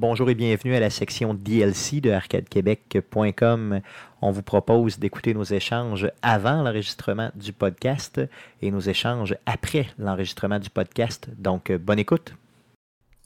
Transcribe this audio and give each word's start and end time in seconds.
Bonjour 0.00 0.30
et 0.30 0.34
bienvenue 0.34 0.74
à 0.74 0.80
la 0.80 0.88
section 0.88 1.34
DLC 1.34 2.00
de 2.00 2.10
arcadequebec.com. 2.10 3.80
On 4.22 4.30
vous 4.30 4.42
propose 4.42 4.98
d'écouter 4.98 5.34
nos 5.34 5.44
échanges 5.44 6.10
avant 6.22 6.62
l'enregistrement 6.62 7.30
du 7.34 7.52
podcast 7.52 8.18
et 8.62 8.70
nos 8.70 8.80
échanges 8.80 9.36
après 9.44 9.88
l'enregistrement 9.98 10.58
du 10.58 10.70
podcast. 10.70 11.28
Donc, 11.36 11.70
bonne 11.70 11.98
écoute. 11.98 12.34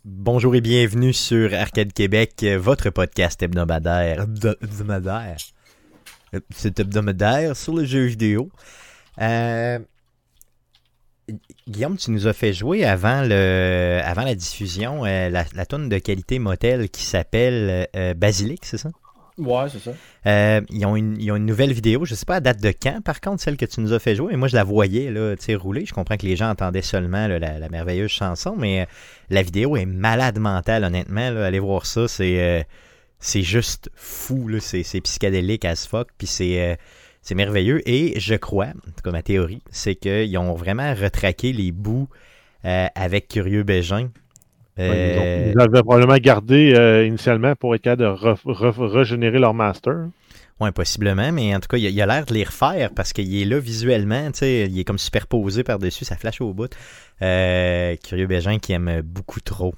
Bonjour 0.04 0.56
et 0.56 0.60
bienvenue 0.60 1.12
sur 1.12 1.54
Arcade 1.54 1.92
Québec, 1.92 2.44
votre 2.58 2.90
podcast 2.90 3.40
hebdomadaire. 3.40 4.26
Hebdomadaire. 4.60 5.36
C'est 6.50 6.80
hebdomadaire 6.80 7.56
sur 7.56 7.76
le 7.76 7.84
jeu 7.84 8.06
vidéo. 8.06 8.50
Euh, 9.20 9.78
Guillaume, 11.66 11.96
tu 11.96 12.10
nous 12.10 12.26
as 12.26 12.34
fait 12.34 12.52
jouer 12.52 12.84
avant, 12.84 13.22
le, 13.22 14.00
avant 14.04 14.22
la 14.22 14.34
diffusion 14.34 15.06
euh, 15.06 15.30
la, 15.30 15.44
la 15.54 15.64
tonne 15.64 15.88
de 15.88 15.96
qualité 15.98 16.38
motel 16.38 16.90
qui 16.90 17.02
s'appelle 17.02 17.88
euh, 17.96 18.12
Basilic, 18.12 18.66
c'est 18.66 18.76
ça? 18.76 18.90
Ouais, 19.38 19.68
c'est 19.70 19.78
ça. 19.78 19.92
Euh, 20.26 20.60
ils, 20.70 20.84
ont 20.84 20.94
une, 20.94 21.18
ils, 21.18 21.32
ont 21.32 21.36
une, 21.36 21.46
nouvelle 21.46 21.72
vidéo, 21.72 22.04
je 22.04 22.12
ne 22.12 22.16
sais 22.16 22.26
pas 22.26 22.36
à 22.36 22.40
date 22.40 22.60
de 22.60 22.70
quand, 22.70 23.00
par 23.02 23.20
contre, 23.20 23.42
celle 23.42 23.56
que 23.56 23.64
tu 23.64 23.80
nous 23.80 23.94
as 23.94 23.98
fait 23.98 24.14
jouer? 24.14 24.34
Et 24.34 24.36
moi, 24.36 24.46
je 24.46 24.54
la 24.54 24.62
voyais 24.62 25.10
là, 25.10 25.34
rouler. 25.56 25.86
Je 25.86 25.94
comprends 25.94 26.16
que 26.16 26.26
les 26.26 26.36
gens 26.36 26.50
entendaient 26.50 26.82
seulement 26.82 27.26
là, 27.26 27.38
la, 27.38 27.58
la, 27.58 27.68
merveilleuse 27.70 28.10
chanson, 28.10 28.54
mais 28.56 28.86
la 29.30 29.42
vidéo 29.42 29.76
est 29.76 29.86
malade 29.86 30.38
mentale, 30.38 30.84
honnêtement. 30.84 31.30
Là. 31.30 31.46
Allez 31.46 31.58
voir 31.58 31.86
ça, 31.86 32.06
c'est 32.08 32.66
c'est 33.18 33.42
juste 33.42 33.90
fou. 33.96 34.50
C'est 34.60 35.00
psychédélique 35.00 35.64
as 35.64 35.86
fuck. 35.88 36.08
Puis 36.18 36.26
c'est 36.26 36.78
c'est 37.24 37.34
merveilleux. 37.34 37.80
Et 37.88 38.20
je 38.20 38.34
crois, 38.34 38.66
en 38.66 38.90
tout 38.94 39.02
cas 39.02 39.10
ma 39.10 39.22
théorie, 39.22 39.62
c'est 39.70 39.96
qu'ils 39.96 40.38
ont 40.38 40.54
vraiment 40.54 40.94
retraqué 40.94 41.52
les 41.52 41.72
bouts 41.72 42.08
euh, 42.64 42.86
avec 42.94 43.28
Curieux 43.28 43.64
Bégin. 43.64 44.10
Euh... 44.78 45.52
ils, 45.54 45.60
avaient 45.60 45.82
probablement 45.82 46.16
gardé 46.18 46.74
euh, 46.74 47.06
initialement 47.06 47.54
pour 47.54 47.74
être 47.74 47.82
capable 47.82 48.02
de 48.02 48.06
re, 48.06 48.36
re, 48.44 48.92
régénérer 48.92 49.38
leur 49.38 49.54
master. 49.54 50.08
Oui, 50.60 50.70
possiblement, 50.70 51.32
mais 51.32 51.54
en 51.54 51.60
tout 51.60 51.68
cas, 51.68 51.76
il, 51.78 52.00
a 52.00 52.06
l'air 52.06 52.26
de 52.26 52.34
les 52.34 52.44
refaire 52.44 52.90
parce 52.94 53.12
qu'il 53.12 53.40
est 53.40 53.44
là 53.44 53.58
visuellement, 53.58 54.30
il 54.40 54.78
est 54.78 54.84
comme 54.84 54.98
superposé 54.98 55.64
par-dessus, 55.64 56.04
ça 56.04 56.16
flash 56.16 56.40
au 56.40 56.52
bout. 56.52 56.72
Curieux 57.20 58.26
Bégin 58.26 58.58
qui 58.58 58.72
aime 58.72 59.00
beaucoup 59.02 59.40
trop. 59.40 59.74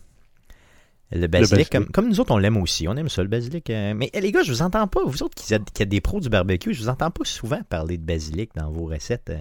Le 1.12 1.26
basilic, 1.28 1.32
le 1.32 1.56
basilic. 1.56 1.70
Comme, 1.70 1.86
comme, 1.86 2.08
nous 2.08 2.20
autres, 2.20 2.32
on 2.32 2.38
l'aime 2.38 2.56
aussi. 2.56 2.88
On 2.88 2.96
aime 2.96 3.08
ça, 3.08 3.22
le 3.22 3.28
basilic. 3.28 3.70
Euh, 3.70 3.94
mais 3.94 4.10
les 4.12 4.32
gars, 4.32 4.42
je 4.42 4.50
vous 4.50 4.62
entends 4.62 4.86
pas. 4.88 5.04
Vous 5.04 5.22
autres 5.22 5.34
qui 5.34 5.54
êtes, 5.54 5.70
qui 5.72 5.82
êtes, 5.82 5.88
des 5.88 6.00
pros 6.00 6.20
du 6.20 6.28
barbecue, 6.28 6.74
je 6.74 6.82
vous 6.82 6.88
entends 6.88 7.10
pas 7.10 7.24
souvent 7.24 7.60
parler 7.68 7.96
de 7.96 8.02
basilic 8.02 8.50
dans 8.56 8.70
vos 8.70 8.86
recettes. 8.86 9.30
Euh, 9.30 9.40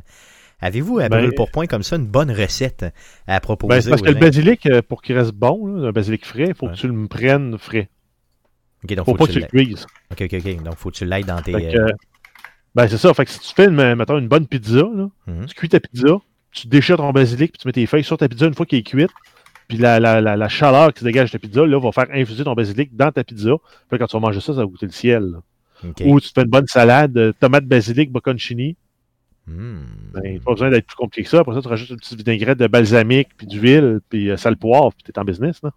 Avez-vous 0.62 1.00
à 1.00 1.10
brûle 1.10 1.34
pour 1.36 1.52
point 1.52 1.68
comme 1.68 1.84
ça 1.84 1.98
une 1.98 2.08
bonne 2.08 2.32
recette 2.32 2.86
à 3.28 3.40
proposer? 3.40 3.82
Ben, 3.82 3.90
parce 3.90 4.02
que 4.02 4.10
le 4.10 4.20
basilic, 4.20 4.66
euh, 4.68 4.82
pour 4.82 5.02
qu'il 5.02 5.18
reste 5.18 5.34
bon, 5.34 5.68
là, 5.68 5.90
un 5.90 5.92
basilic 5.92 6.26
frais, 6.26 6.48
il 6.50 6.54
faut 6.56 6.68
ouais. 6.68 6.74
que 6.74 6.78
tu 6.78 6.88
le 6.88 7.08
prennes 7.08 7.58
frais. 7.58 7.90
Donc 8.84 9.00
faut, 9.00 9.12
faut 9.12 9.18
pas 9.18 9.28
que 9.28 9.34
tu 9.34 9.40
le 9.40 9.48
cuises. 9.48 9.86
Ok, 10.12 10.22
ok, 10.22 10.34
ok. 10.34 10.64
Donc 10.64 10.76
faut 10.78 10.92
que 10.92 10.96
tu 10.96 11.06
l'ailles 11.06 11.26
dans 11.26 11.42
tes. 11.42 11.52
Que, 11.52 11.78
euh... 11.78 11.92
Ben 12.74 12.88
c'est 12.88 12.98
ça. 12.98 13.14
Fait 13.14 13.26
que 13.26 13.32
si 13.32 13.40
tu 13.40 13.54
fais 13.54 13.66
une, 13.66 13.96
mettons, 13.96 14.18
une 14.18 14.28
bonne 14.28 14.48
pizza, 14.48 14.78
là, 14.78 15.10
mm 15.28 15.34
-hmm. 15.34 15.46
tu 15.48 15.56
cuis 15.56 15.70
ta 15.70 15.80
pizza, 15.80 16.18
tu 16.52 16.68
déchires 16.68 16.98
ton 16.98 17.12
basilic, 17.12 17.52
puis 17.52 17.60
tu 17.60 17.68
mets 17.68 17.74
tes 17.74 17.86
feuilles 17.86 18.04
sur 18.04 18.18
ta 18.18 18.30
pizza 18.30 18.46
une 18.46 18.54
fois 18.54 18.66
qu'elle 18.66 18.80
est 18.80 18.84
cuite. 18.84 19.12
Puis 19.68 19.78
la, 19.78 20.00
la, 20.00 20.22
la, 20.22 20.36
la, 20.36 20.50
chaleur 20.50 20.94
qui 20.94 21.00
se 21.00 21.06
dégage 21.06 21.32
de 21.32 21.38
ta 21.38 21.40
pizza, 21.40 21.66
là, 21.66 21.80
va 21.80 21.92
faire 21.92 22.08
infuser 22.14 22.44
ton 22.44 22.54
basilic 22.54 22.96
dans 22.96 23.12
ta 23.12 23.24
pizza. 23.24 23.56
Puis 23.90 23.98
quand 23.98 24.06
tu 24.06 24.16
vas 24.16 24.20
manger 24.20 24.40
ça, 24.40 24.54
ça 24.54 24.60
va 24.60 24.66
goûter 24.66 24.86
le 24.86 24.92
ciel. 24.92 25.36
Okay. 25.84 26.06
Ou 26.08 26.20
tu 26.20 26.30
te 26.30 26.34
fais 26.34 26.44
une 26.44 26.52
bonne 26.52 26.68
salade, 26.68 27.18
euh, 27.18 27.34
tomate 27.40 27.66
basilic, 27.66 28.12
bocconcini. 28.12 28.76
Mm. 29.48 29.80
Ben, 30.14 30.40
pas 30.40 30.52
besoin 30.52 30.70
d'être 30.70 30.88
plus 30.88 30.96
compliqué 30.96 31.24
que 31.24 31.30
ça. 31.30 31.40
Après 31.40 31.56
ça, 31.56 31.62
tu 31.62 31.68
rajoutes 31.68 31.90
une 31.90 31.98
petite 31.98 32.18
vinaigrette 32.18 32.58
de 32.58 32.68
balsamique, 32.68 33.30
puis 33.38 33.48
d'huile, 33.48 34.00
puis 34.10 34.30
euh, 34.30 34.38
sale 34.38 34.58
poivre, 34.58 34.94
puis 34.94 35.04
t'es 35.04 35.20
en 35.20 35.26
business, 35.26 35.62
là. 35.64 35.72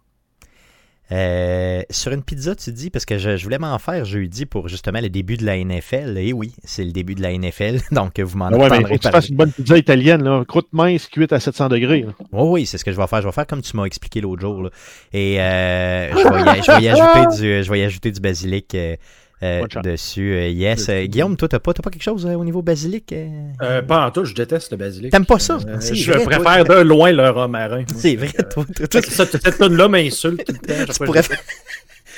Euh, 1.11 1.81
sur 1.89 2.11
une 2.11 2.21
pizza, 2.21 2.55
tu 2.55 2.71
dis, 2.71 2.89
parce 2.89 3.05
que 3.05 3.17
je, 3.17 3.35
je 3.35 3.43
voulais 3.43 3.57
m'en 3.57 3.77
faire 3.79 4.05
jeudi 4.05 4.45
pour 4.45 4.67
justement 4.67 5.01
le 5.01 5.09
début 5.09 5.37
de 5.37 5.45
la 5.45 5.57
NFL. 5.57 6.17
Et 6.17 6.33
oui, 6.33 6.53
c'est 6.63 6.83
le 6.83 6.91
début 6.91 7.15
de 7.15 7.21
la 7.21 7.35
NFL, 7.35 7.79
donc 7.91 8.19
vous 8.19 8.37
m'en 8.37 8.49
ouais, 8.49 8.57
parlerez. 8.57 8.79
Mais 8.79 8.87
faut 8.89 8.93
que 8.95 8.99
tu 8.99 9.09
fasses 9.09 9.29
une 9.29 9.35
bonne 9.35 9.51
pizza 9.51 9.77
italienne, 9.77 10.23
là, 10.23 10.43
croûte 10.47 10.67
mince, 10.71 11.07
cuite 11.07 11.33
à 11.33 11.39
700 11.39 11.69
degrés. 11.69 12.05
Oh, 12.31 12.51
oui, 12.51 12.65
c'est 12.65 12.77
ce 12.77 12.85
que 12.85 12.91
je 12.91 12.97
vais 12.97 13.07
faire. 13.07 13.21
Je 13.21 13.27
vais 13.27 13.33
faire 13.33 13.47
comme 13.47 13.61
tu 13.61 13.75
m'as 13.75 13.85
expliqué 13.85 14.21
l'autre 14.21 14.41
jour. 14.41 14.63
Là. 14.63 14.69
Et 15.13 15.41
euh, 15.41 16.11
je, 16.11 16.17
vais 16.17 16.59
y, 16.59 16.63
je, 16.63 16.71
vais 16.71 16.83
y 16.83 16.89
ajouter 16.89 17.37
du, 17.41 17.63
je 17.63 17.71
vais 17.71 17.79
y 17.79 17.83
ajouter 17.83 18.11
du 18.11 18.19
basilic. 18.19 18.75
Euh, 18.75 18.95
euh, 19.41 19.65
dessus. 19.83 20.33
Euh, 20.33 20.49
yes. 20.49 20.89
Euh, 20.89 21.05
Guillaume, 21.05 21.37
toi, 21.37 21.47
t'as 21.47 21.59
pas, 21.59 21.73
pas 21.73 21.89
quelque 21.89 22.03
chose 22.03 22.25
au 22.25 22.43
niveau 22.43 22.61
basilic? 22.61 23.13
Euh, 23.13 23.81
pas 23.81 24.05
en 24.05 24.11
tout, 24.11 24.25
je 24.25 24.33
déteste 24.33 24.71
le 24.71 24.77
basilic. 24.77 25.11
T'aimes 25.11 25.25
pas 25.25 25.39
ça? 25.39 25.57
je 25.59 26.11
vrai, 26.11 26.23
préfère 26.25 26.65
toi, 26.65 26.75
de 26.75 26.81
loin 26.81 27.11
le 27.11 27.29
romarin. 27.29 27.83
C'est 27.95 28.15
vrai, 28.15 28.33
toi. 28.49 28.65
cette 28.91 29.57
tonne-là 29.57 29.87
m'insulte 29.87 30.45
tout 30.45 30.53
le 30.53 30.59
temps. 30.59 30.93
Tu 30.93 31.05
pourrais, 31.05 31.23
faire... 31.23 31.39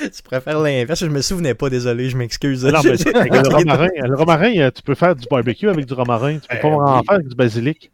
tu 0.00 0.22
pourrais 0.22 0.40
faire 0.40 0.60
l'inverse. 0.60 1.00
Je 1.00 1.06
me 1.06 1.22
souvenais 1.22 1.54
pas, 1.54 1.70
désolé, 1.70 2.08
je 2.10 2.16
m'excuse. 2.16 2.64
Non, 2.64 2.80
mais 2.82 2.90
le 2.96 3.48
romarin, 3.48 3.88
le 3.96 4.16
romarin, 4.16 4.70
tu 4.70 4.82
peux 4.82 4.94
faire 4.94 5.14
du 5.14 5.26
barbecue 5.30 5.68
avec 5.68 5.86
du 5.86 5.94
romarin. 5.94 6.38
Tu 6.38 6.48
peux 6.48 6.60
pas 6.60 6.68
en 6.68 7.02
faire 7.02 7.14
avec 7.14 7.28
du 7.28 7.36
basilic. 7.36 7.90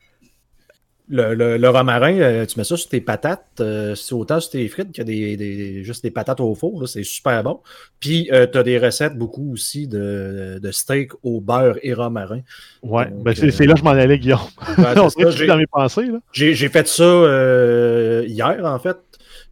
Le, 1.11 1.35
le, 1.35 1.57
le, 1.57 1.69
romarin, 1.71 2.19
euh, 2.19 2.45
tu 2.45 2.59
mets 2.59 2.65
ça 2.65 2.77
sur 2.77 2.89
tes 2.91 3.01
patates, 3.01 3.47
euh, 3.61 3.95
c'est 3.95 4.13
autant 4.15 4.41
sur 4.41 4.51
tes 4.51 4.69
frites 4.69 4.93
que 4.93 5.01
des, 5.01 5.39
des, 5.39 5.83
juste 5.83 6.03
des 6.03 6.11
patates 6.11 6.41
au 6.41 6.55
four, 6.55 6.87
c'est 6.87 7.03
super 7.03 7.43
bon. 7.43 7.61
Puis 7.99 8.29
euh, 8.31 8.47
tu 8.47 8.59
as 8.59 8.63
des 8.63 8.79
recettes 8.79 9.17
beaucoup 9.17 9.53
aussi 9.53 9.89
de, 9.89 10.59
de 10.63 10.71
steak 10.71 11.13
au 11.23 11.41
beurre 11.41 11.79
et 11.83 11.95
romarin. 11.95 12.41
Ouais, 12.83 13.07
ben 13.11 13.35
c'est 13.35 13.65
là 13.65 13.73
que 13.73 13.81
je 13.81 13.85
m'en 13.85 13.91
allais, 13.91 14.19
Guillaume. 14.19 14.41
Ben, 14.77 14.95
ça, 15.09 15.47
dans 15.47 15.57
mes 15.57 15.67
pensées. 15.67 16.09
J'ai 16.33 16.69
fait 16.69 16.87
ça 16.87 17.03
euh, 17.03 18.25
hier, 18.27 18.61
en 18.65 18.79
fait. 18.79 18.99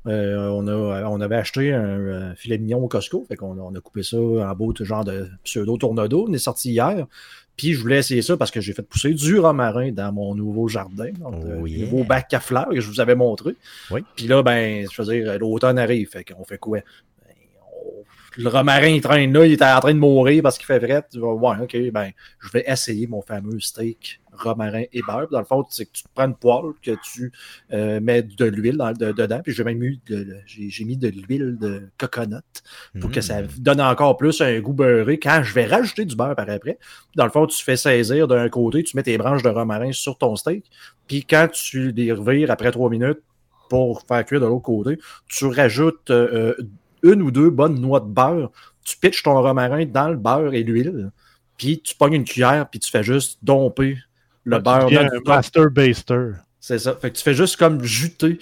on, 0.05 0.69
a, 0.69 1.05
on 1.09 1.21
avait 1.23 1.37
acheté 1.37 1.73
un, 1.73 2.35
filet 2.35 2.59
mignon 2.59 2.85
au 2.85 2.89
Costco, 2.89 3.25
fait 3.27 3.37
qu'on 3.37 3.59
on 3.59 3.75
a 3.75 3.81
coupé 3.81 4.03
ça 4.03 4.19
en 4.19 4.55
beau 4.55 4.75
genre 4.79 5.05
de 5.05 5.29
pseudo 5.43 5.79
tornado. 5.79 6.27
On 6.29 6.33
est 6.35 6.39
sorti 6.39 6.73
hier. 6.73 7.07
Puis 7.57 7.73
je 7.73 7.81
voulais 7.81 7.99
essayer 7.99 8.23
ça 8.23 8.37
parce 8.37 8.51
que 8.51 8.61
j'ai 8.61 8.73
fait 8.73 8.83
pousser 8.83 9.15
du 9.15 9.39
romarin 9.39 9.91
dans 9.91 10.13
mon 10.13 10.35
nouveau 10.35 10.69
jardin, 10.69 11.11
donc 11.19 11.37
oh, 11.39 11.63
le 11.63 11.69
yeah. 11.69 11.85
nouveau 11.85 12.05
bac 12.05 12.33
à 12.35 12.41
fleurs 12.41 12.69
que 12.69 12.81
je 12.81 12.89
vous 12.89 13.01
avais 13.01 13.15
montré. 13.15 13.57
Oui. 13.91 14.05
Puis 14.15 14.27
là, 14.27 14.43
ben, 14.43 14.87
je 14.91 15.03
veux 15.03 15.15
dire, 15.15 15.39
l'automne 15.39 15.79
arrive, 15.79 16.11
fait 16.11 16.25
qu'on 16.25 16.45
fait 16.45 16.59
quoi? 16.59 16.79
Ben, 16.79 17.35
on... 17.73 18.05
Le 18.37 18.49
romarin, 18.49 18.89
il 18.89 19.01
traîne 19.01 19.33
là, 19.33 19.47
il 19.47 19.53
est 19.53 19.63
en 19.63 19.81
train 19.81 19.95
de 19.95 19.99
mourir 19.99 20.43
parce 20.43 20.59
qu'il 20.59 20.67
fait 20.67 20.79
vrai. 20.79 21.03
Tu 21.11 21.19
vas, 21.19 21.33
ouais, 21.33 21.57
ok, 21.63 21.91
ben, 21.93 22.11
je 22.41 22.51
vais 22.51 22.65
essayer 22.67 23.07
mon 23.07 23.23
fameux 23.23 23.61
steak 23.61 24.21
romarin 24.33 24.85
et 24.93 25.01
beurre. 25.03 25.29
Dans 25.31 25.39
le 25.39 25.45
fond, 25.45 25.65
c'est 25.71 25.87
que 25.87 25.93
tu 25.93 26.03
te 26.03 26.09
prends 26.15 26.27
une 26.27 26.35
poêle, 26.35 26.73
que 26.83 26.93
tu 27.03 27.33
euh, 27.73 28.01
mets 28.01 28.23
de 28.23 28.45
l'huile 28.45 28.79
de, 28.99 29.13
dedans, 29.13 29.41
puis 29.43 29.53
j'ai 29.53 29.65
même 29.65 29.79
mis 29.79 30.01
de, 30.09 30.37
j'ai 30.47 30.85
mis 30.85 30.97
de 30.97 31.09
l'huile 31.09 31.57
de 31.59 31.89
coconut 31.99 32.37
pour 33.01 33.11
mmh. 33.11 33.13
que 33.13 33.21
ça 33.21 33.43
donne 33.59 33.81
encore 33.81 34.17
plus 34.17 34.41
un 34.41 34.61
goût 34.61 34.75
beurré 34.75 35.19
quand 35.19 35.43
je 35.43 35.55
vais 35.55 35.67
rajouter 35.67 36.05
du 36.05 36.17
beurre 36.17 36.37
par 36.37 36.49
après. 36.51 36.79
Dans 37.15 37.25
le 37.25 37.31
fond, 37.31 37.47
tu 37.47 37.63
fais 37.63 37.77
saisir 37.77 38.29
d'un 38.29 38.49
côté, 38.49 38.83
tu 38.83 38.97
mets 38.97 39.03
tes 39.03 39.17
branches 39.19 39.43
de 39.43 39.49
romarin 39.49 39.93
sur 39.93 40.19
ton 40.19 40.37
steak, 40.37 40.65
puis 41.07 41.25
quand 41.25 41.49
tu 41.53 41.93
les 41.93 42.13
revires 42.13 42.51
après 42.51 42.71
trois 42.71 42.91
minutes 42.91 43.21
pour 43.69 44.03
faire 44.07 44.25
cuire 44.25 44.41
de 44.41 44.47
l'autre 44.47 44.63
côté, 44.63 44.99
tu 45.29 45.47
rajoutes 45.47 46.11
euh, 46.11 46.55
une 47.13 47.23
ou 47.23 47.31
deux 47.31 47.51
bonnes 47.51 47.81
noix 47.81 48.01
de 48.01 48.07
beurre, 48.07 48.51
tu 48.85 48.97
pitches 48.97 49.23
ton 49.23 49.41
romarin 49.41 49.85
dans 49.85 50.09
le 50.09 50.17
beurre 50.17 50.55
et 50.55 50.63
l'huile, 50.63 51.11
puis 51.57 51.81
tu 51.81 51.95
pognes 51.95 52.15
une 52.15 52.25
cuillère, 52.25 52.69
puis 52.69 52.81
tu 52.81 52.91
fais 52.91 53.03
juste 53.03 53.39
domper 53.43 53.99
le 54.45 54.59
beurre. 54.59 54.89
Un 54.93 55.09
master 55.25 55.71
baster. 55.71 56.33
C'est 56.61 56.79
ça. 56.79 56.95
Fait 56.95 57.11
que 57.11 57.17
tu 57.17 57.23
fais 57.23 57.35
juste 57.35 57.57
comme 57.57 57.83
juter 57.83 58.39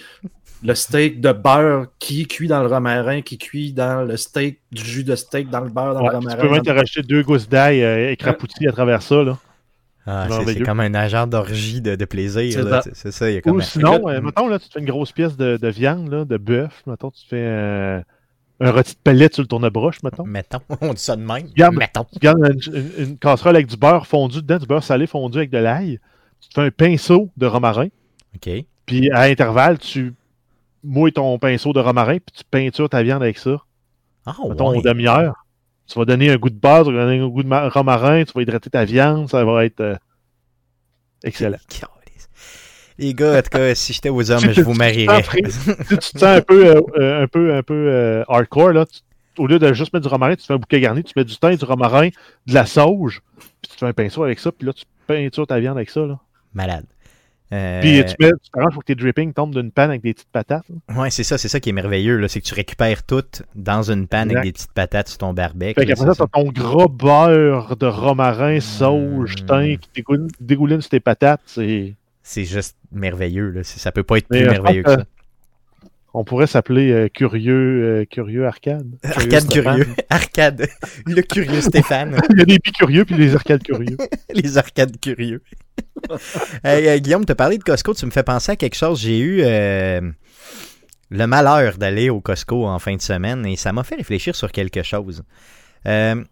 le 0.63 0.73
steak 0.73 1.21
de 1.21 1.31
beurre 1.31 1.87
qui 1.99 2.27
cuit 2.27 2.47
dans 2.47 2.61
le 2.61 2.67
romarin, 2.67 3.21
qui 3.21 3.37
cuit 3.37 3.71
dans 3.71 4.03
le 4.03 4.17
steak, 4.17 4.61
du 4.71 4.83
jus 4.83 5.03
de 5.03 5.15
steak 5.15 5.49
dans 5.49 5.61
le 5.61 5.69
beurre, 5.69 5.93
dans 5.93 6.01
ouais, 6.01 6.09
le 6.09 6.15
romarin. 6.17 6.35
Tu 6.35 6.47
peux 6.47 6.53
même 6.53 6.63
te 6.63 6.71
racheter 6.71 7.01
deux 7.01 7.23
gousses 7.23 7.47
d'ail 7.47 7.83
euh, 7.83 8.11
écrapoutis 8.11 8.67
à 8.67 8.71
travers 8.71 9.01
ça. 9.01 9.23
Là. 9.23 9.37
Ah, 10.07 10.27
c'est 10.45 10.61
comme 10.61 10.79
un 10.79 10.93
agent 10.93 11.25
d'orgie 11.25 11.81
de, 11.81 11.95
de, 11.95 12.05
plaisir. 12.05 12.63
C'est 12.93 13.11
ça. 13.11 13.29
Il 13.29 13.35
y 13.35 13.37
a 13.37 13.41
comme 13.41 13.57
Ou 13.57 13.61
sinon, 13.61 14.07
euh, 14.07 14.21
mettons, 14.21 14.47
là, 14.47 14.59
tu 14.59 14.67
te 14.67 14.73
fais 14.73 14.79
une 14.79 14.85
grosse 14.85 15.11
pièce 15.11 15.35
de, 15.35 15.57
de 15.57 15.67
viande, 15.67 16.11
là, 16.11 16.25
de 16.25 16.37
bœuf. 16.37 16.83
Mettons, 16.85 17.09
tu 17.09 17.25
fais 17.27 17.43
euh, 17.43 18.01
un 18.59 18.71
rôti 18.71 18.93
de 18.93 18.99
palette 19.03 19.33
sur 19.33 19.43
le 19.43 19.47
tourne-broche, 19.47 20.01
mettons. 20.03 20.25
Mettons, 20.25 20.61
on 20.81 20.93
dit 20.93 21.01
ça 21.01 21.15
de 21.15 21.21
même. 21.21 21.47
Mettons. 21.73 22.05
Garde 22.19 22.39
une, 22.39 22.75
une, 22.75 22.91
une, 22.97 23.17
casserole 23.17 23.55
avec 23.55 23.67
du 23.67 23.77
beurre 23.77 24.07
fondu 24.07 24.41
dedans, 24.41 24.57
du 24.57 24.65
beurre 24.65 24.83
salé 24.83 25.07
fondu 25.07 25.37
avec 25.37 25.49
de 25.49 25.57
l'ail. 25.57 25.99
Tu 26.39 26.49
te 26.49 26.53
fais 26.53 26.67
un 26.67 26.71
pinceau 26.71 27.29
de 27.37 27.45
romarin. 27.45 27.87
OK. 28.35 28.49
Puis 28.85 29.11
à 29.11 29.21
intervalle, 29.23 29.79
tu 29.79 30.13
mouilles 30.83 31.13
ton 31.13 31.37
pinceau 31.39 31.73
de 31.73 31.79
romarin, 31.79 32.17
puis 32.17 32.35
tu 32.37 32.43
peintures 32.49 32.89
ta 32.89 33.03
viande 33.03 33.23
avec 33.23 33.37
ça. 33.37 33.57
Oh, 34.27 34.49
mettons, 34.49 34.71
ouais. 34.71 34.77
en 34.77 34.81
demi-heure. 34.81 35.45
Tu 35.87 35.99
vas 35.99 36.05
donner 36.05 36.31
un 36.31 36.37
goût 36.37 36.49
de 36.49 36.55
beurre, 36.55 36.85
tu 36.85 36.93
vas 36.93 37.05
donner 37.05 37.19
un 37.19 37.27
goût 37.27 37.43
de 37.43 37.69
romarin, 37.69 38.23
tu 38.23 38.33
vas 38.33 38.41
hydrater 38.41 38.69
ta 38.69 38.85
viande, 38.85 39.29
ça 39.29 39.43
va 39.43 39.65
être 39.65 39.81
euh, 39.81 39.95
excellent. 41.23 41.57
Les 42.97 43.13
gars, 43.13 43.37
en 43.37 43.41
tout 43.41 43.49
cas, 43.49 43.75
si 43.75 43.93
j'étais 43.93 44.09
aux 44.09 44.31
hommes, 44.31 44.51
je 44.51 44.61
vous 44.61 44.73
marierais. 44.73 45.23
si 45.23 45.73
tu 45.89 45.97
te 45.97 46.03
sens 46.19 46.23
un 46.23 46.41
peu, 46.41 46.65
euh, 46.97 47.23
un 47.23 47.27
peu, 47.27 47.53
un 47.55 47.63
peu 47.63 47.73
euh, 47.89 48.23
hardcore, 48.29 48.71
là, 48.71 48.85
tu, 48.85 48.99
au 49.37 49.47
lieu 49.47 49.59
de 49.59 49.73
juste 49.73 49.91
mettre 49.93 50.05
du 50.07 50.09
romarin, 50.13 50.35
tu 50.35 50.45
fais 50.45 50.53
un 50.53 50.57
bouquet 50.57 50.79
garni, 50.79 51.03
tu 51.03 51.11
mets 51.15 51.25
du 51.25 51.35
thym, 51.37 51.55
du 51.55 51.65
romarin, 51.65 52.07
de 52.47 52.53
la 52.53 52.65
sauge, 52.65 53.21
puis 53.61 53.71
tu 53.71 53.77
fais 53.77 53.85
un 53.85 53.93
pinceau 53.93 54.23
avec 54.23 54.39
ça, 54.39 54.51
puis 54.51 54.65
là, 54.65 54.73
tu 54.73 54.85
peintures 55.07 55.45
ta 55.45 55.59
viande 55.59 55.75
avec 55.77 55.89
ça. 55.89 56.01
Là. 56.05 56.19
Malade. 56.53 56.85
Euh, 57.53 57.79
Puis 57.79 58.03
tu 58.05 58.15
mets, 58.19 58.31
tu 58.43 58.49
t'arranges 58.51 58.73
pour 58.73 58.83
que 58.83 58.87
tes 58.87 58.95
drippings 58.95 59.31
tombent 59.31 59.53
d'une 59.53 59.71
panne 59.71 59.89
avec 59.91 60.01
des 60.01 60.13
petites 60.15 60.31
patates. 60.31 60.63
là. 60.89 60.99
Ouais, 61.01 61.11
c'est 61.11 61.23
ça, 61.23 61.37
c'est 61.37 61.47
ça 61.47 61.59
qui 61.59 61.69
est 61.69 61.73
merveilleux, 61.73 62.17
là, 62.17 62.27
c'est 62.27 62.41
que 62.41 62.45
tu 62.47 62.55
récupères 62.55 63.03
tout 63.03 63.23
dans 63.53 63.83
une 63.91 64.07
panne 64.07 64.29
Exact. 64.29 64.37
avec 64.39 64.47
des 64.47 64.53
petites 64.53 64.73
patates 64.73 65.09
sur 65.09 65.17
ton 65.19 65.33
barbecue. 65.33 65.73
Fait 65.75 65.81
là, 65.85 65.93
qu'après 65.93 66.05
ça, 66.13 66.15
t'as 66.15 66.41
ton 66.41 66.49
gros 66.51 66.89
beurre 66.89 67.75
de 67.75 67.85
romarin, 67.85 68.59
sauge, 68.61 69.35
Mm. 69.43 69.45
thym 69.45 69.77
qui 69.77 69.89
dégouline, 69.95 70.27
dégouline 70.39 70.81
sur 70.81 70.89
tes 70.89 70.99
patates. 70.99 71.41
C'est... 71.45 71.93
C'est 72.27 72.45
juste 72.45 72.75
merveilleux, 72.91 73.51
là. 73.51 73.63
Ça 73.63 73.91
peut 73.91 74.01
pas 74.01 74.17
être 74.17 74.27
plus 74.27 74.41
euh, 74.41 74.49
merveilleux 74.49 74.81
que 74.81 74.89
pense 74.89 74.97
ça. 74.97 75.05
On 76.15 76.23
pourrait 76.23 76.47
s'appeler 76.47 76.91
euh, 76.91 77.07
Curieux, 77.07 77.53
euh, 78.01 78.05
Curieux 78.05 78.47
Arcade. 78.47 78.87
Arcade 79.03 79.47
curieux. 79.47 79.87
Arcade. 80.09 80.67
Le 81.05 81.21
curieux 81.21 81.61
Stéphane. 81.61 82.19
Il 82.31 82.39
y 82.39 82.41
a 82.41 82.45
des 82.45 82.57
bicurieux 82.57 83.05
puis 83.05 83.15
les 83.15 83.35
arcades 83.35 83.61
curieux. 83.61 83.97
Les 84.33 84.57
arcades 84.57 84.99
curieux. 84.99 85.43
Hey, 86.63 86.87
euh, 86.87 86.97
Guillaume, 86.97 87.25
te 87.25 87.33
parler 87.33 87.59
de 87.59 87.63
Costco, 87.63 87.93
tu 87.93 88.07
me 88.07 88.11
fais 88.11 88.23
penser 88.23 88.53
à 88.53 88.55
quelque 88.55 88.75
chose. 88.75 89.01
J'ai 89.01 89.19
eu 89.19 89.41
euh, 89.43 90.01
le 91.11 91.27
malheur 91.27 91.77
d'aller 91.77 92.09
au 92.09 92.21
Costco 92.21 92.65
en 92.65 92.79
fin 92.79 92.95
de 92.95 93.01
semaine 93.03 93.45
et 93.45 93.55
ça 93.55 93.71
m'a 93.71 93.83
fait 93.83 93.95
réfléchir 93.95 94.35
sur 94.35 94.51
quelque 94.51 94.81
chose. 94.81 95.23
Euh, 95.85 96.23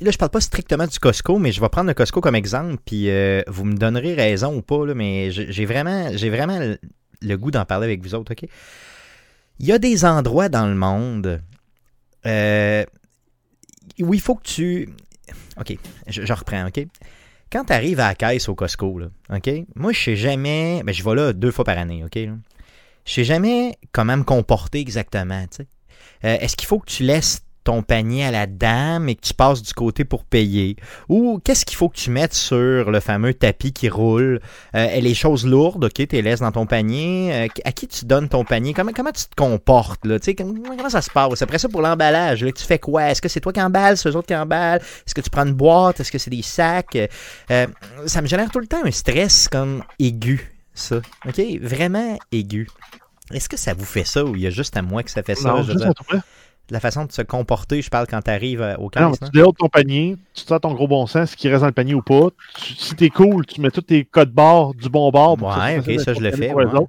là, 0.00 0.10
je 0.10 0.18
parle 0.18 0.30
pas 0.30 0.40
strictement 0.40 0.86
du 0.86 0.98
Costco, 0.98 1.38
mais 1.38 1.52
je 1.52 1.60
vais 1.60 1.68
prendre 1.68 1.88
le 1.88 1.94
Costco 1.94 2.20
comme 2.20 2.34
exemple, 2.34 2.76
puis 2.84 3.10
euh, 3.10 3.42
vous 3.46 3.64
me 3.64 3.74
donnerez 3.74 4.14
raison 4.14 4.56
ou 4.56 4.62
pas, 4.62 4.86
là, 4.86 4.94
mais 4.94 5.30
j'ai 5.30 5.66
vraiment, 5.66 6.10
vraiment 6.10 6.58
le, 7.22 7.36
goût 7.36 7.50
d'en 7.50 7.64
parler 7.64 7.86
avec 7.86 8.02
vous 8.02 8.14
autres, 8.14 8.32
OK? 8.32 8.48
Il 9.60 9.66
y 9.66 9.72
a 9.72 9.78
des 9.78 10.04
endroits 10.04 10.48
dans 10.48 10.66
le 10.66 10.74
monde 10.74 11.40
euh, 12.26 12.84
où 14.00 14.14
il 14.14 14.20
faut 14.20 14.34
que 14.34 14.46
tu... 14.46 14.88
OK, 15.58 15.76
je, 16.08 16.24
je 16.24 16.32
reprends, 16.32 16.66
OK? 16.66 16.86
Quand 17.50 17.64
tu 17.64 17.72
arrives 17.72 18.00
à 18.00 18.08
la 18.08 18.14
caisse 18.14 18.48
au 18.48 18.54
Costco, 18.54 18.98
là, 18.98 19.08
OK? 19.30 19.50
Moi, 19.76 19.92
je 19.92 20.00
sais 20.00 20.16
jamais... 20.16 20.82
Ben, 20.84 20.92
je 20.92 21.04
vais 21.04 21.14
là 21.14 21.32
deux 21.32 21.50
fois 21.50 21.64
par 21.64 21.78
année, 21.78 22.04
OK? 22.04 22.14
là? 22.16 22.32
Je 23.04 23.12
sais 23.12 23.24
jamais 23.24 23.76
comment 23.92 24.16
me 24.16 24.24
comporter 24.24 24.80
exactement, 24.80 25.42
tu 25.48 25.58
sais. 25.58 25.66
Euh, 26.24 26.38
Est-ce 26.40 26.56
qu'il 26.56 26.66
faut 26.66 26.78
que 26.78 26.90
tu 26.90 27.02
laisses 27.02 27.43
ton 27.64 27.82
panier 27.82 28.24
à 28.26 28.30
la 28.30 28.46
dame 28.46 29.08
et 29.08 29.14
que 29.14 29.22
tu 29.22 29.34
passes 29.34 29.62
du 29.62 29.72
côté 29.72 30.04
pour 30.04 30.24
payer? 30.24 30.76
Ou 31.08 31.40
qu'est-ce 31.42 31.64
qu'il 31.64 31.76
faut 31.76 31.88
que 31.88 31.96
tu 31.96 32.10
mettes 32.10 32.34
sur 32.34 32.90
le 32.90 33.00
fameux 33.00 33.34
tapis 33.34 33.72
qui 33.72 33.88
roule? 33.88 34.40
Euh, 34.74 34.86
et 34.90 35.00
les 35.00 35.14
choses 35.14 35.46
lourdes, 35.46 35.84
ok, 35.84 35.92
tu 35.94 36.06
les 36.12 36.22
laisses 36.22 36.40
dans 36.40 36.52
ton 36.52 36.66
panier. 36.66 37.32
Euh, 37.32 37.46
à 37.64 37.72
qui 37.72 37.88
tu 37.88 38.04
donnes 38.04 38.28
ton 38.28 38.44
panier? 38.44 38.74
Comment, 38.74 38.92
comment 38.94 39.12
tu 39.12 39.24
te 39.24 39.34
comportes? 39.34 40.04
Là? 40.06 40.18
Tu 40.18 40.26
sais, 40.26 40.34
Comment, 40.34 40.52
comment 40.76 40.90
ça 40.90 41.02
se 41.02 41.10
passe? 41.10 41.42
Après 41.42 41.58
ça, 41.58 41.68
pour 41.68 41.80
l'emballage, 41.82 42.44
tu 42.54 42.64
fais 42.64 42.78
quoi? 42.78 43.10
Est-ce 43.10 43.22
que 43.22 43.28
c'est 43.28 43.40
toi 43.40 43.52
qui 43.52 43.60
emballes, 43.62 43.96
c'est 43.96 44.08
eux 44.08 44.16
autres 44.16 44.28
qui 44.28 44.36
emballent? 44.36 44.80
Est-ce 44.80 45.14
que 45.14 45.20
tu 45.20 45.30
prends 45.30 45.46
une 45.46 45.54
boîte? 45.54 46.00
Est-ce 46.00 46.12
que 46.12 46.18
c'est 46.18 46.30
des 46.30 46.42
sacs? 46.42 46.98
Euh, 47.50 47.66
ça 48.06 48.20
me 48.22 48.26
génère 48.26 48.50
tout 48.50 48.60
le 48.60 48.66
temps 48.66 48.84
un 48.84 48.90
stress 48.90 49.48
comme 49.48 49.82
aigu, 49.98 50.52
ça. 50.74 50.96
OK? 51.26 51.40
Vraiment 51.60 52.18
aigu. 52.32 52.68
Est-ce 53.32 53.48
que 53.48 53.56
ça 53.56 53.72
vous 53.72 53.86
fait 53.86 54.04
ça 54.04 54.22
ou 54.24 54.34
il 54.36 54.42
y 54.42 54.46
a 54.46 54.50
juste 54.50 54.76
à 54.76 54.82
moi 54.82 55.02
que 55.02 55.10
ça 55.10 55.22
fait 55.22 55.34
ça? 55.34 55.48
Non, 55.48 55.62
Je 55.62 55.68
veux 55.68 55.72
juste 55.72 55.84
dire, 55.84 55.90
à 55.90 55.94
toi. 55.94 56.20
La 56.70 56.80
façon 56.80 57.04
de 57.04 57.12
se 57.12 57.22
comporter, 57.22 57.82
je 57.82 57.90
parle 57.90 58.06
quand 58.08 58.22
tu 58.22 58.30
arrives 58.30 58.62
au 58.78 58.84
Non, 58.84 58.88
caisse. 59.10 59.18
tu 59.18 59.24
non? 59.24 59.30
déloades 59.32 59.56
ton 59.58 59.68
panier, 59.68 60.16
tu 60.32 60.44
sors 60.44 60.60
ton 60.60 60.72
gros 60.72 60.88
bon 60.88 61.06
sens, 61.06 61.30
ce 61.32 61.36
qui 61.36 61.48
reste 61.48 61.60
dans 61.60 61.66
le 61.66 61.72
panier 61.72 61.94
ou 61.94 62.02
pas. 62.02 62.28
Tu- 62.56 62.74
si 62.74 62.94
t'es 62.94 63.10
cool, 63.10 63.44
tu 63.46 63.60
mets 63.60 63.70
tous 63.70 63.82
tes 63.82 64.04
codes 64.04 64.32
barres 64.32 64.74
du 64.74 64.88
bon 64.88 65.10
bord. 65.10 65.36
Ouais, 65.42 65.78
ok, 65.78 66.00
ça 66.00 66.12
à 66.12 66.14
je 66.14 66.20
le 66.20 66.30
fais. 66.30 66.52
ouais. 66.54 66.64
OK. 66.74 66.86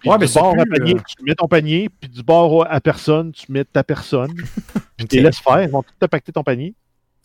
Puis 0.00 0.10
Ouais, 0.10 0.18
du 0.18 0.24
mais 0.26 0.30
bord 0.34 0.50
à 0.58 0.64
plus, 0.64 0.70
panier, 0.78 0.94
euh, 0.96 1.00
tu 1.06 1.24
mets 1.24 1.34
ton 1.34 1.46
panier, 1.48 1.88
puis 2.00 2.10
du 2.10 2.22
bord 2.22 2.66
à 2.68 2.80
personne, 2.80 3.32
tu 3.32 3.50
mets 3.50 3.64
ta 3.64 3.82
personne. 3.82 4.32
Puis 4.96 5.06
tu 5.08 5.16
les 5.16 5.22
laisses 5.22 5.38
faire, 5.40 5.62
ils 5.62 5.70
vont 5.70 5.82
tout 5.82 5.94
te 5.98 6.06
pacter 6.06 6.30
ton 6.30 6.42
panier. 6.42 6.74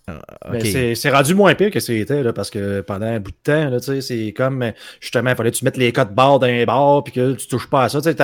Ben, 0.08 0.56
OK. 0.56 0.66
c'est- 0.96 1.10
rendu 1.12 1.36
moins 1.36 1.54
pire 1.56 1.70
que 1.72 1.80
c'était, 1.80 2.24
là, 2.24 2.32
parce 2.34 2.50
que 2.50 2.82
pendant 2.82 3.06
un 3.06 3.20
bout 3.20 3.32
de 3.32 3.38
temps, 3.44 3.78
tu 3.80 4.02
c'est 4.02 4.34
comme, 4.34 4.64
euh, 4.64 4.72
justement, 5.02 5.30
il 5.32 5.36
fallait 5.36 5.52
que 5.52 5.58
tu 5.58 5.66
mettes 5.66 5.78
les 5.78 5.92
codes 5.92 6.16
barres 6.16 6.40
dans 6.40 6.48
les 6.48 6.66
barres, 6.66 7.04
puis 7.04 7.14
que 7.14 7.34
tu 7.34 7.48
touches 7.48 7.70
pas 7.70 7.84
à 7.84 7.90
ça. 7.90 8.02
Tu 8.02 8.16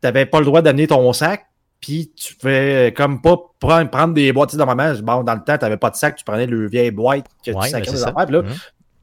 t'avais 0.00 0.26
pas 0.26 0.38
le 0.40 0.44
droit 0.46 0.60
d'amener 0.62 0.86
ton 0.86 1.12
sac, 1.12 1.46
puis 1.80 2.10
tu 2.16 2.34
fais 2.40 2.92
comme 2.96 3.20
pas 3.20 3.36
prendre, 3.60 3.90
prendre 3.90 4.14
des 4.14 4.32
boîtes. 4.32 4.50
Tu 4.50 4.56
sais, 4.56 4.64
normalement, 4.64 4.98
bon, 5.02 5.22
dans 5.22 5.34
le 5.34 5.42
temps, 5.44 5.58
t'avais 5.58 5.76
pas 5.76 5.90
de 5.90 5.96
sac, 5.96 6.16
tu 6.16 6.24
prenais 6.24 6.46
le 6.46 6.66
vieille 6.68 6.90
boîte 6.90 7.26
que 7.44 7.50
Ouais, 7.50 7.64
tu 7.64 7.70
sacrais 7.70 7.86
ben, 7.86 7.92
des 7.92 7.98
ça. 7.98 8.08
affaires, 8.08 8.26
puis 8.26 8.34
là, 8.36 8.42
Mhm. 8.42 8.54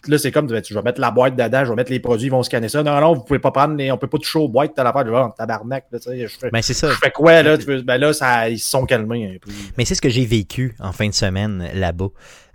là, 0.07 0.18
c'est 0.18 0.31
comme, 0.31 0.62
tu 0.62 0.73
vas 0.73 0.81
mettre 0.81 1.00
la 1.00 1.12
boîte 1.12 1.35
dedans, 1.35 1.63
je 1.63 1.69
vais 1.69 1.75
mettre 1.75 1.91
les 1.91 2.00
produits, 2.00 2.25
ils 2.27 2.31
vont 2.31 2.41
scanner 2.41 2.69
ça. 2.69 2.81
Non, 2.81 3.00
non, 3.00 3.13
vous 3.13 3.21
pouvez 3.23 3.38
pas 3.38 3.51
prendre 3.51 3.75
les, 3.75 3.91
on 3.91 3.97
peut 4.00 4.07
pas 4.07 4.18
toucher 4.18 4.39
aux 4.39 4.47
boîtes, 4.50 4.71
t'as 4.75 4.83
l'affaire, 4.83 5.06
oh, 5.13 5.31
tabarnak, 5.38 5.85
là, 5.91 6.00
tu 6.00 6.09
sais, 6.09 6.27
je 6.27 6.38
fais, 6.39 6.50
Ben, 6.50 6.63
c'est 6.63 6.73
ça. 6.73 6.89
je 6.89 6.95
fais 6.95 7.12
quoi, 7.12 7.44
là, 7.44 7.56
tu 7.57 7.65
veux, 7.65 7.81
ben 7.83 8.00
là, 8.00 8.12
ça, 8.13 8.50
ils 8.50 8.57
se 8.57 8.68
sont 8.69 8.85
calmés. 8.88 9.39
Mais 9.77 9.85
c'est 9.85 9.94
ce 9.94 10.01
que 10.01 10.09
j'ai 10.09 10.25
vécu 10.25 10.75
en 10.79 10.91
fin 10.91 11.07
de 11.07 11.13
semaine 11.13 11.69
là-bas. 11.75 12.07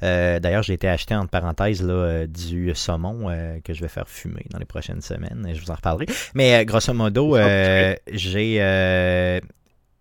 Euh, 0.02 0.40
D'ailleurs, 0.40 0.62
j'ai 0.64 0.74
été 0.74 0.88
acheté, 0.88 1.14
entre 1.14 1.30
parenthèses, 1.30 1.82
là, 1.82 1.92
euh, 1.94 2.26
du 2.26 2.70
saumon 2.74 3.30
euh, 3.30 3.58
que 3.64 3.72
je 3.72 3.80
vais 3.80 3.88
faire 3.88 4.08
fumer 4.08 4.44
dans 4.50 4.58
les 4.58 4.66
prochaines 4.66 5.00
semaines. 5.00 5.46
et 5.48 5.54
Je 5.54 5.62
vous 5.64 5.70
en 5.70 5.74
reparlerai. 5.74 6.06
Mais 6.34 6.56
euh, 6.60 6.64
grosso 6.64 6.92
modo, 6.92 7.34
euh, 7.36 7.94
j'ai 8.12 8.58
euh, 8.60 9.40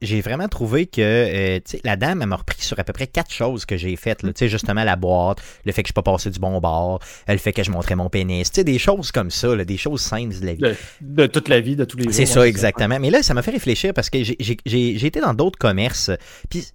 j'ai 0.02 0.22
vraiment 0.22 0.48
trouvé 0.48 0.86
que 0.88 1.02
euh, 1.02 1.60
la 1.84 1.96
dame 1.96 2.22
elle 2.22 2.28
m'a 2.28 2.36
repris 2.36 2.62
sur 2.62 2.78
à 2.80 2.84
peu 2.84 2.94
près 2.94 3.08
quatre 3.08 3.32
choses 3.32 3.66
que 3.66 3.78
j'ai 3.78 3.96
faites. 3.96 4.24
là. 4.24 4.32
Justement, 4.36 4.84
la 4.84 4.96
boîte, 4.96 5.40
le 5.66 5.72
fait 5.72 5.84
que 5.84 5.88
je 5.88 5.92
ne 5.92 6.02
pas 6.02 6.04
passé 6.12 6.30
du 6.30 6.40
bon 6.40 6.60
bord, 6.60 7.00
euh, 7.30 7.32
le 7.34 7.38
fait 7.40 7.54
que 7.54 7.64
je 7.64 7.72
montrais 7.72 7.96
mon 7.96 8.10
pénis. 8.10 8.52
Des 8.52 8.78
choses 8.80 9.12
comme 9.12 9.32
ça, 9.32 9.56
là, 9.56 9.64
des 9.66 9.78
choses 9.78 10.02
simples 10.02 10.40
de 10.40 10.46
la 10.46 10.54
vie. 10.54 10.62
De, 10.62 10.76
de 11.02 11.26
toute 11.28 11.48
la 11.48 11.60
vie, 11.62 11.76
de 11.76 11.86
tous 11.86 11.98
les 11.98 12.04
jours. 12.06 12.14
C'est 12.14 12.22
ouais, 12.22 12.26
ça, 12.28 12.48
exactement. 12.48 13.00
Mais 13.00 13.10
là, 13.10 13.24
ça 13.24 13.34
m'a 13.34 13.42
fait 13.42 13.52
réfléchir 13.52 13.94
parce 13.94 14.10
que 14.10 14.24
j'ai- 14.24 14.36
j'ai 14.40 14.58
j'ai- 14.66 14.98
j'ai 14.98 15.08
été 15.08 15.22
dans 15.22 15.34
d'autres 15.34 15.58
commerces, 15.60 16.12
puis, 16.50 16.66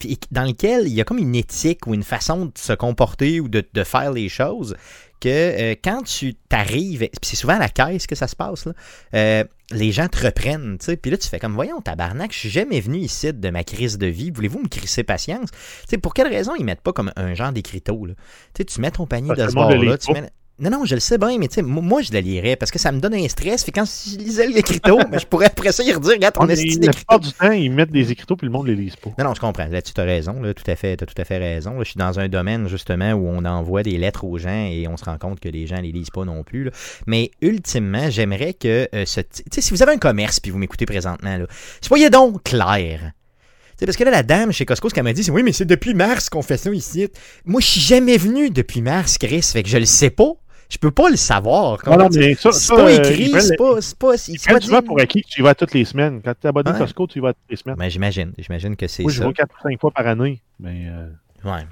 puis 0.00 0.18
dans 0.32 0.42
lesquels 0.42 0.86
il 0.88 0.92
y 0.94 1.00
a 1.00 1.04
comme 1.04 1.18
une 1.18 1.34
éthique 1.36 1.86
ou 1.86 1.94
une 1.94 2.02
façon 2.02 2.46
de 2.46 2.52
se 2.56 2.72
comporter 2.72 3.40
ou 3.40 3.48
de, 3.48 3.64
de 3.72 3.84
faire 3.84 4.10
les 4.12 4.28
choses 4.28 4.76
que 5.20 5.28
euh, 5.28 5.74
quand 5.82 6.02
tu 6.02 6.34
t'arrives, 6.34 7.08
c'est 7.22 7.36
souvent 7.36 7.54
à 7.54 7.58
la 7.58 7.68
caisse 7.68 8.06
que 8.06 8.14
ça 8.14 8.26
se 8.26 8.36
passe, 8.36 8.66
là, 8.66 8.72
euh, 9.14 9.44
les 9.70 9.92
gens 9.92 10.08
te 10.08 10.24
reprennent, 10.24 10.76
tu 10.78 10.86
sais, 10.86 10.96
puis 10.96 11.10
là 11.10 11.16
tu 11.16 11.28
fais 11.28 11.38
comme, 11.38 11.54
voyons 11.54 11.80
tabarnak, 11.80 12.32
je 12.32 12.38
suis 12.38 12.50
jamais 12.50 12.80
venu 12.80 12.98
ici 12.98 13.32
de 13.32 13.50
ma 13.50 13.64
crise 13.64 13.98
de 13.98 14.06
vie, 14.06 14.30
voulez-vous 14.30 14.60
me 14.60 14.68
crisser 14.68 15.02
patience? 15.02 15.50
Tu 15.50 15.58
sais, 15.90 15.98
pour 15.98 16.14
quelle 16.14 16.28
raison 16.28 16.54
ils 16.58 16.64
mettent 16.64 16.82
pas 16.82 16.92
comme 16.92 17.12
un 17.16 17.34
genre 17.34 17.52
d'écriteau, 17.52 18.06
là? 18.06 18.14
Tu 18.54 18.58
sais, 18.58 18.64
tu 18.64 18.80
mets 18.80 18.90
ton 18.90 19.06
panier 19.06 19.28
Parce 19.28 19.40
de 19.40 19.48
ce 19.48 19.54
bord-là, 19.54 19.92
lit 19.92 19.98
tu 19.98 20.12
mets... 20.12 20.30
Non, 20.60 20.70
non, 20.70 20.84
je 20.84 20.94
le 20.94 21.00
sais 21.00 21.18
bien, 21.18 21.36
mais 21.36 21.48
tu 21.48 21.54
sais, 21.54 21.62
moi, 21.62 22.00
je 22.00 22.12
le 22.12 22.20
lirais 22.20 22.54
parce 22.54 22.70
que 22.70 22.78
ça 22.78 22.92
me 22.92 23.00
donne 23.00 23.14
un 23.14 23.26
stress. 23.26 23.64
Puis 23.64 23.72
quand 23.72 23.84
je 23.84 24.16
lisais 24.18 24.46
l'écriteau, 24.46 25.00
mais 25.10 25.18
je 25.18 25.26
pourrais 25.26 25.46
après 25.46 25.72
ça 25.72 25.82
y 25.82 25.92
redire, 25.92 26.12
regarde 26.12 26.36
Mais 26.46 26.52
esti 26.52 26.78
la 26.78 26.92
plupart 26.92 27.18
du 27.18 27.32
temps, 27.32 27.50
ils 27.50 27.72
mettent 27.72 27.90
des 27.90 28.12
écriteaux 28.12 28.36
puis 28.36 28.46
le 28.46 28.52
monde 28.52 28.68
les 28.68 28.76
lise 28.76 28.94
pas. 28.94 29.10
Non, 29.18 29.24
non, 29.24 29.34
je 29.34 29.40
comprends. 29.40 29.66
Là, 29.66 29.82
tu 29.82 30.00
as 30.00 30.04
raison. 30.04 30.40
Là, 30.40 30.54
tout 30.54 30.62
à 30.68 30.76
fait, 30.76 30.96
t'as 30.96 31.06
tout 31.06 31.20
à 31.20 31.24
fait 31.24 31.38
raison. 31.38 31.72
Là, 31.72 31.80
je 31.80 31.90
suis 31.90 31.98
dans 31.98 32.20
un 32.20 32.28
domaine, 32.28 32.68
justement, 32.68 33.14
où 33.14 33.26
on 33.26 33.44
envoie 33.44 33.82
des 33.82 33.98
lettres 33.98 34.24
aux 34.24 34.38
gens 34.38 34.68
et 34.70 34.86
on 34.86 34.96
se 34.96 35.04
rend 35.04 35.18
compte 35.18 35.40
que 35.40 35.48
les 35.48 35.66
gens 35.66 35.80
les 35.80 35.90
lisent 35.90 36.10
pas 36.10 36.24
non 36.24 36.44
plus. 36.44 36.64
là. 36.64 36.70
Mais 37.08 37.32
ultimement, 37.40 38.08
j'aimerais 38.08 38.54
que 38.54 38.88
euh, 38.94 39.04
ce. 39.06 39.20
Tu 39.22 39.42
sais, 39.50 39.60
si 39.60 39.72
vous 39.72 39.82
avez 39.82 39.92
un 39.92 39.98
commerce 39.98 40.38
puis 40.38 40.52
vous 40.52 40.58
m'écoutez 40.58 40.86
présentement, 40.86 41.36
là, 41.36 41.46
soyez 41.80 42.10
donc 42.10 42.44
clair. 42.44 43.00
Tu 43.00 43.80
sais, 43.80 43.86
parce 43.86 43.96
que 43.96 44.04
là, 44.04 44.12
la 44.12 44.22
dame 44.22 44.52
chez 44.52 44.64
Costco, 44.64 44.88
ce 44.88 44.94
qu'elle 44.94 45.02
m'a 45.02 45.12
dit, 45.12 45.24
c'est 45.24 45.32
oui, 45.32 45.42
mais 45.42 45.52
c'est 45.52 45.64
depuis 45.64 45.94
mars 45.94 46.28
qu'on 46.28 46.42
fait 46.42 46.58
ça 46.58 46.70
ici. 46.70 47.08
Moi, 47.44 47.60
je 47.60 47.66
suis 47.66 47.80
jamais 47.80 48.18
venu 48.18 48.50
depuis 48.50 48.82
mars, 48.82 49.18
Chris. 49.18 49.42
Fait 49.42 49.64
que 49.64 49.68
je 49.68 49.78
le 49.78 49.84
sais 49.84 50.10
pas. 50.10 50.34
Je 50.74 50.78
peux 50.78 50.90
pas 50.90 51.08
le 51.08 51.16
savoir. 51.16 51.78
Non, 51.86 51.96
non, 51.96 52.08
mais 52.12 52.34
ça, 52.34 52.50
C'est 52.52 52.66
ça, 52.66 52.74
pas 52.74 52.82
euh, 52.90 52.98
écrit, 52.98 53.32
c'est 53.40 53.56
pas. 53.56 53.80
C'est 53.80 53.96
pas. 53.96 54.16
c'est 54.16 54.32
ils 54.32 54.38
pas 54.40 54.50
prennent 54.50 54.60
souvent 54.62 54.80
dit. 54.80 54.86
pour 54.86 55.00
acquis 55.00 55.22
tu 55.22 55.40
y 55.40 55.42
vas 55.44 55.54
toutes 55.54 55.72
les 55.72 55.84
semaines. 55.84 56.20
Quand 56.22 56.32
tu 56.38 56.46
es 56.46 56.48
abonné 56.48 56.70
Ouais. 56.72 56.78
Costco, 56.78 57.06
tu 57.06 57.18
y 57.18 57.22
vas 57.22 57.32
toutes 57.32 57.48
les 57.48 57.56
semaines. 57.56 57.76
Ben, 57.76 57.88
j'imagine. 57.88 58.32
J'imagine 58.36 58.74
que 58.74 58.86
c'est 58.88 59.04
Moi, 59.04 59.12
je 59.12 59.20
ça. 59.20 59.26
vais 59.28 59.32
4 59.32 59.54
ou 59.54 59.68
5 59.68 59.80
fois 59.80 59.90
par 59.92 60.06
année. 60.08 60.42
Mais 60.58 60.86
euh, 60.88 61.08
Ouais. 61.44 61.62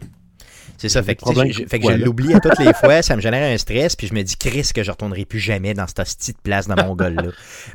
C'est 0.82 0.88
ça, 0.88 1.02
fait 1.02 1.14
que, 1.14 1.22
je, 1.52 1.64
fait 1.68 1.78
que 1.78 1.90
je 1.92 1.96
l'oublie 2.04 2.34
à 2.34 2.40
toutes 2.40 2.58
les 2.58 2.72
fois, 2.74 3.02
ça 3.02 3.14
me 3.14 3.20
génère 3.20 3.48
un 3.52 3.56
stress, 3.56 3.94
puis 3.94 4.08
je 4.08 4.14
me 4.14 4.22
dis, 4.22 4.36
Chris, 4.36 4.68
que 4.74 4.82
je 4.82 4.90
retournerai 4.90 5.24
plus 5.24 5.38
jamais 5.38 5.74
dans 5.74 5.86
cette 5.86 5.98
petite 6.18 6.38
place 6.42 6.66
dans 6.66 6.74
mon 6.84 6.96
gol 6.96 7.14
là. 7.14 7.22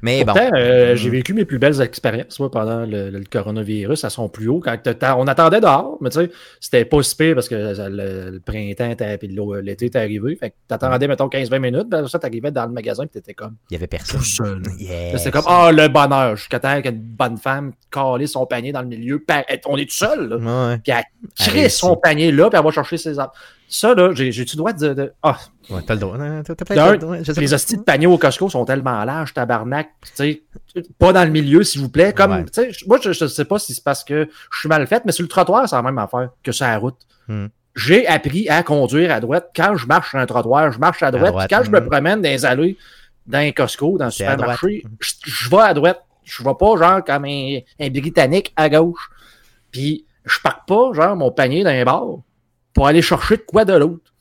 Mais 0.02 0.26
bon. 0.26 0.34
Euh, 0.54 0.94
Mm. 0.94 0.96
j'ai 0.98 1.10
vécu 1.10 1.34
mes 1.34 1.46
plus 1.46 1.58
belles 1.60 1.80
expériences 1.82 2.40
moi, 2.40 2.52
pendant 2.52 2.86
le, 2.86 3.10
le 3.10 3.24
coronavirus 3.30 4.04
à 4.04 4.10
son 4.10 4.28
plus 4.30 4.48
haut. 4.50 4.60
Quand 4.60 4.78
on 5.18 5.28
attendait 5.28 5.62
dehors, 5.62 5.98
mais 6.02 6.10
tu 6.10 6.20
sais, 6.20 6.32
c'était 6.60 6.84
pas 6.86 7.02
si 7.02 7.16
pire 7.16 7.36
parce 7.36 7.48
que 7.48 7.74
ça- 7.74 7.90
le, 7.90 8.30
le 8.32 8.40
printemps 8.40 8.94
puis 9.20 9.28
l'eau- 9.30 9.60
l'été 9.62 9.86
était 9.86 10.00
arrivé. 10.00 10.36
Fait 10.36 10.50
que 10.50 10.56
t'attendais, 10.68 11.08
mettons, 11.08 11.28
15-20 11.30 11.60
minutes. 11.60 11.88
Puis 11.90 11.98
après 12.00 12.10
ça, 12.10 12.20
t'arrivais 12.20 12.52
dans 12.52 12.66
le 12.66 12.72
magasin 12.74 13.04
et 13.04 13.08
t'étais 13.08 13.34
comme 13.34 13.56
Il 13.70 13.74
y 13.76 13.78
avait 13.78 13.88
personne. 13.88 14.20
tout 14.20 14.26
seul. 14.26 14.62
Yes. 14.80 15.18
C'était 15.18 15.32
comme 15.32 15.46
Ah, 15.48 15.72
le 15.72 15.88
bonheur. 15.88 16.36
Jusqu'à 16.36 16.60
temps 16.60 16.82
qu'une 16.82 17.00
bonne 17.00 17.38
femme 17.38 17.72
calait 17.92 18.28
son 18.28 18.46
panier 18.46 18.72
dans 18.74 18.82
le 18.82 18.88
milieu. 18.88 19.24
On 19.68 19.78
est 19.78 19.86
tout 19.86 19.96
seul, 19.96 20.28
là. 20.30 20.36
Ouais, 20.72 20.78
Puis 20.84 20.92
elle 20.94 21.54
réussit. 21.54 21.80
son 21.80 21.96
panier 21.96 22.32
là, 22.32 22.50
puis 22.50 22.58
elle 22.60 22.66
va 22.66 22.72
chercher 22.72 22.97
ses 22.98 23.20
arbres. 23.20 23.34
Ça, 23.70 23.94
là, 23.94 24.14
j'ai- 24.14 24.32
j'ai-tu 24.32 24.56
le 24.56 24.60
droit 24.60 24.74
de. 24.74 24.94
de- 24.94 25.14
Ah, 25.24 25.38
ouais, 25.70 25.82
t'as 25.86 25.94
le 25.96 26.00
droit. 26.00 26.18
Non, 26.18 26.42
T'as 26.44 26.92
le 26.92 26.98
droit. 26.98 27.18
Les 27.18 27.54
hosties 27.54 27.78
de 27.78 27.82
panier 27.82 28.08
au 28.08 28.18
Costco 28.18 28.50
sont 28.50 28.64
tellement 28.66 29.04
larges, 29.04 29.34
tabarnak. 29.34 29.90
Tu 30.16 30.42
sais, 30.74 30.84
pas 30.98 31.12
dans 31.12 31.24
le 31.26 31.32
milieu, 31.32 31.64
s'il 31.64 31.82
vous 31.82 31.90
plaît. 31.90 32.14
Comme, 32.14 32.32
Ouais. 32.32 32.72
moi, 32.88 33.00
je, 33.02 33.12
je 33.12 33.28
sais 33.28 33.46
pas 33.46 33.60
si 33.60 33.74
c'est 33.74 33.84
parce 33.84 34.04
que 34.04 34.30
je 34.54 34.60
suis 34.60 34.70
mal 34.70 34.86
faite, 34.88 35.04
mais 35.06 35.12
sur 35.12 35.24
le 35.24 35.28
trottoir, 35.28 35.68
c'est 35.68 35.76
la 35.76 35.82
même 35.82 35.98
affaire 35.98 36.30
que 36.44 36.52
sur 36.52 36.66
la 36.66 36.78
route. 36.78 36.98
Hmm. 37.28 37.48
J'ai 37.76 38.08
appris 38.08 38.48
à 38.50 38.64
conduire 38.64 39.12
à 39.14 39.20
droite. 39.20 39.52
Quand 39.56 39.76
je 39.76 39.86
marche 39.86 40.10
sur 40.12 40.20
un 40.20 40.26
trottoir, 40.26 40.72
je 40.72 40.80
marche 40.80 41.04
à 41.04 41.12
droite. 41.12 41.48
quand 41.50 41.64
je 41.64 41.70
me 41.70 41.80
hmm. 41.82 41.90
promène 41.90 42.22
dans 42.22 42.30
les 42.30 42.46
allées, 42.46 42.78
dans 43.26 43.40
un 43.40 43.52
Costco, 43.52 43.98
dans 43.98 44.06
à 44.06 44.12
supermarché, 44.12 44.84
je, 45.00 45.12
je 45.26 45.50
vais 45.50 45.58
à 45.62 45.74
droite. 45.74 46.02
Je 46.24 46.44
vais 46.44 46.54
pas, 46.60 46.76
genre, 46.78 47.04
comme 47.04 47.26
un, 47.26 47.60
un 47.80 47.90
Britannique 47.90 48.54
à 48.56 48.70
gauche. 48.70 49.10
Puis, 49.72 50.06
je 50.26 50.40
pars 50.42 50.66
pas, 50.66 50.92
genre, 50.94 51.16
mon 51.16 51.32
panier 51.32 51.64
dans 51.64 51.70
un 51.70 51.84
bar 51.86 52.06
pour 52.78 52.86
aller 52.86 53.02
chercher 53.02 53.38
de 53.38 53.42
quoi 53.42 53.66
de 53.66 53.74
l'autre. 53.74 54.14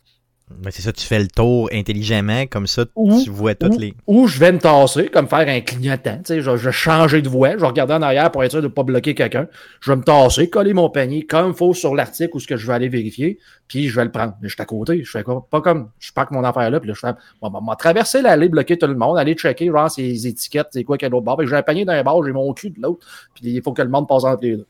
Ben, 0.48 0.70
c'est 0.70 0.80
ça, 0.80 0.92
tu 0.92 1.04
fais 1.04 1.18
le 1.18 1.26
tour 1.26 1.68
intelligemment, 1.72 2.46
comme 2.46 2.66
ça, 2.66 2.86
Ou- 2.94 3.20
tu 3.22 3.28
vois 3.28 3.54
toutes 3.54 3.74
ou, 3.74 3.78
les. 3.78 3.94
ou 4.06 4.28
je 4.28 4.38
vais 4.38 4.50
me 4.52 4.58
tasser, 4.58 5.08
comme 5.08 5.28
faire 5.28 5.46
un 5.46 5.60
clignotant. 5.60 6.16
Tu 6.18 6.22
sais, 6.24 6.40
je, 6.40 6.56
je 6.56 6.64
vais 6.66 6.72
changer 6.72 7.20
de 7.20 7.28
voie, 7.28 7.50
je 7.52 7.56
vais 7.58 7.66
regarder 7.66 7.92
en 7.94 8.00
arrière 8.00 8.30
pour 8.30 8.44
être 8.44 8.52
sûr 8.52 8.62
de 8.62 8.68
ne 8.68 8.72
pas 8.72 8.82
bloquer 8.84 9.14
quelqu'un. 9.14 9.48
Je 9.80 9.90
vais 9.90 9.96
me 9.96 10.02
tasser, 10.04 10.48
coller 10.48 10.72
mon 10.72 10.88
panier 10.88 11.26
comme 11.26 11.48
il 11.50 11.54
faut 11.54 11.74
sur 11.74 11.94
l'article 11.94 12.30
où 12.34 12.40
ce 12.40 12.46
que 12.46 12.56
je 12.56 12.66
vais 12.66 12.72
aller 12.72 12.88
vérifier, 12.88 13.38
puis 13.68 13.88
je 13.88 13.96
vais 13.96 14.04
le 14.04 14.10
prendre. 14.12 14.34
Mais 14.40 14.48
je 14.48 14.54
suis 14.54 14.62
à 14.62 14.66
côté. 14.66 15.02
Je 15.04 15.10
fais 15.10 15.22
quoi? 15.24 15.46
Pas 15.50 15.60
comme 15.60 15.90
je 15.98 16.12
parque 16.12 16.30
mon 16.30 16.44
affaire 16.44 16.70
là, 16.70 16.78
puis 16.80 16.88
là, 16.88 16.94
je 16.94 17.00
fais 17.00 17.12
bon, 17.42 17.50
bon, 17.50 17.58
on 17.60 17.66
va 17.66 17.74
traverser 17.76 18.22
l'allée, 18.22 18.48
bloquer 18.48 18.78
tout 18.78 18.86
le 18.86 18.94
monde, 18.96 19.18
aller 19.18 19.34
checker 19.34 19.66
genre 19.66 19.90
ses 19.90 20.26
étiquettes, 20.28 20.68
c'est 20.70 20.84
quoi 20.84 20.96
qu'il 20.96 21.06
y 21.06 21.08
a 21.08 21.10
l'autre 21.10 21.24
bord. 21.26 21.36
Puis 21.36 21.48
j'ai 21.48 21.56
un 21.56 21.62
panier 21.62 21.84
d'un 21.84 22.02
bord, 22.04 22.24
j'ai 22.24 22.32
mon 22.32 22.52
cul 22.54 22.70
de 22.70 22.80
l'autre, 22.80 23.04
puis 23.34 23.42
il 23.50 23.62
faut 23.62 23.72
que 23.72 23.82
le 23.82 23.88
monde 23.90 24.06
passe 24.08 24.22
entre 24.24 24.42
les 24.44 24.56
deux. 24.56 24.66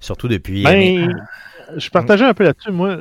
Surtout 0.00 0.28
depuis. 0.28 0.64
Ben, 0.64 1.16
je 1.76 1.90
partageais 1.90 2.24
un 2.24 2.34
peu 2.34 2.44
là-dessus. 2.44 2.70
Moi, 2.70 2.98